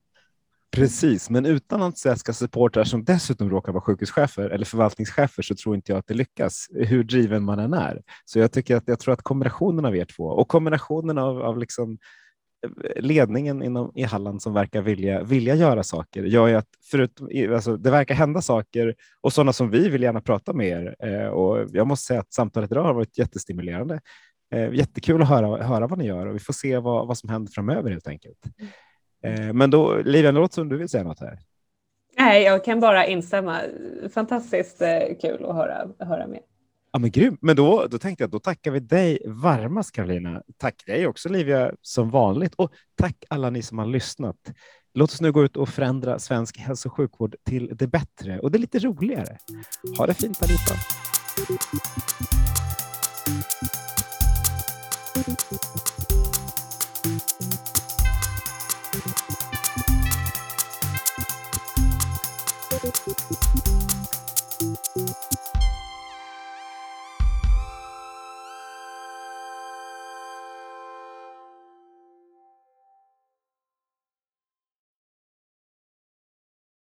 [0.76, 5.92] Precis, men utan entusiastiska supportrar som dessutom råkar vara sjukhuschefer eller förvaltningschefer så tror inte
[5.92, 8.02] jag att det lyckas, hur driven man än är.
[8.24, 11.58] Så jag tycker att jag tror att kombinationen av er två och kombinationen av, av
[11.58, 11.98] liksom
[12.66, 17.28] eh, ledningen inom, i Halland som verkar vilja, vilja göra saker gör ju att förutom,
[17.54, 20.96] alltså, det verkar hända saker och sådana som vi vill gärna prata med er.
[20.98, 24.00] Eh, och jag måste säga att samtalet idag har varit jättestimulerande.
[24.54, 27.28] Eh, jättekul att höra, höra vad ni gör och vi får se vad, vad som
[27.28, 28.38] händer framöver helt enkelt.
[28.58, 28.72] Mm.
[29.22, 31.38] Eh, men då, det låter som du vill säga något här.
[32.18, 33.60] Nej, jag kan bara instämma.
[34.14, 36.40] Fantastiskt eh, kul att höra, höra mer.
[36.92, 37.38] Ja, men grym.
[37.40, 40.42] Men då, då tänkte jag då tackar vi dig varmast Karolina.
[40.56, 44.36] Tack dig också Livia som vanligt och tack alla ni som har lyssnat.
[44.94, 48.50] Låt oss nu gå ut och förändra svensk hälso och sjukvård till det bättre och
[48.50, 49.38] det lite roligare.
[49.98, 50.74] Ha det fint allihopa.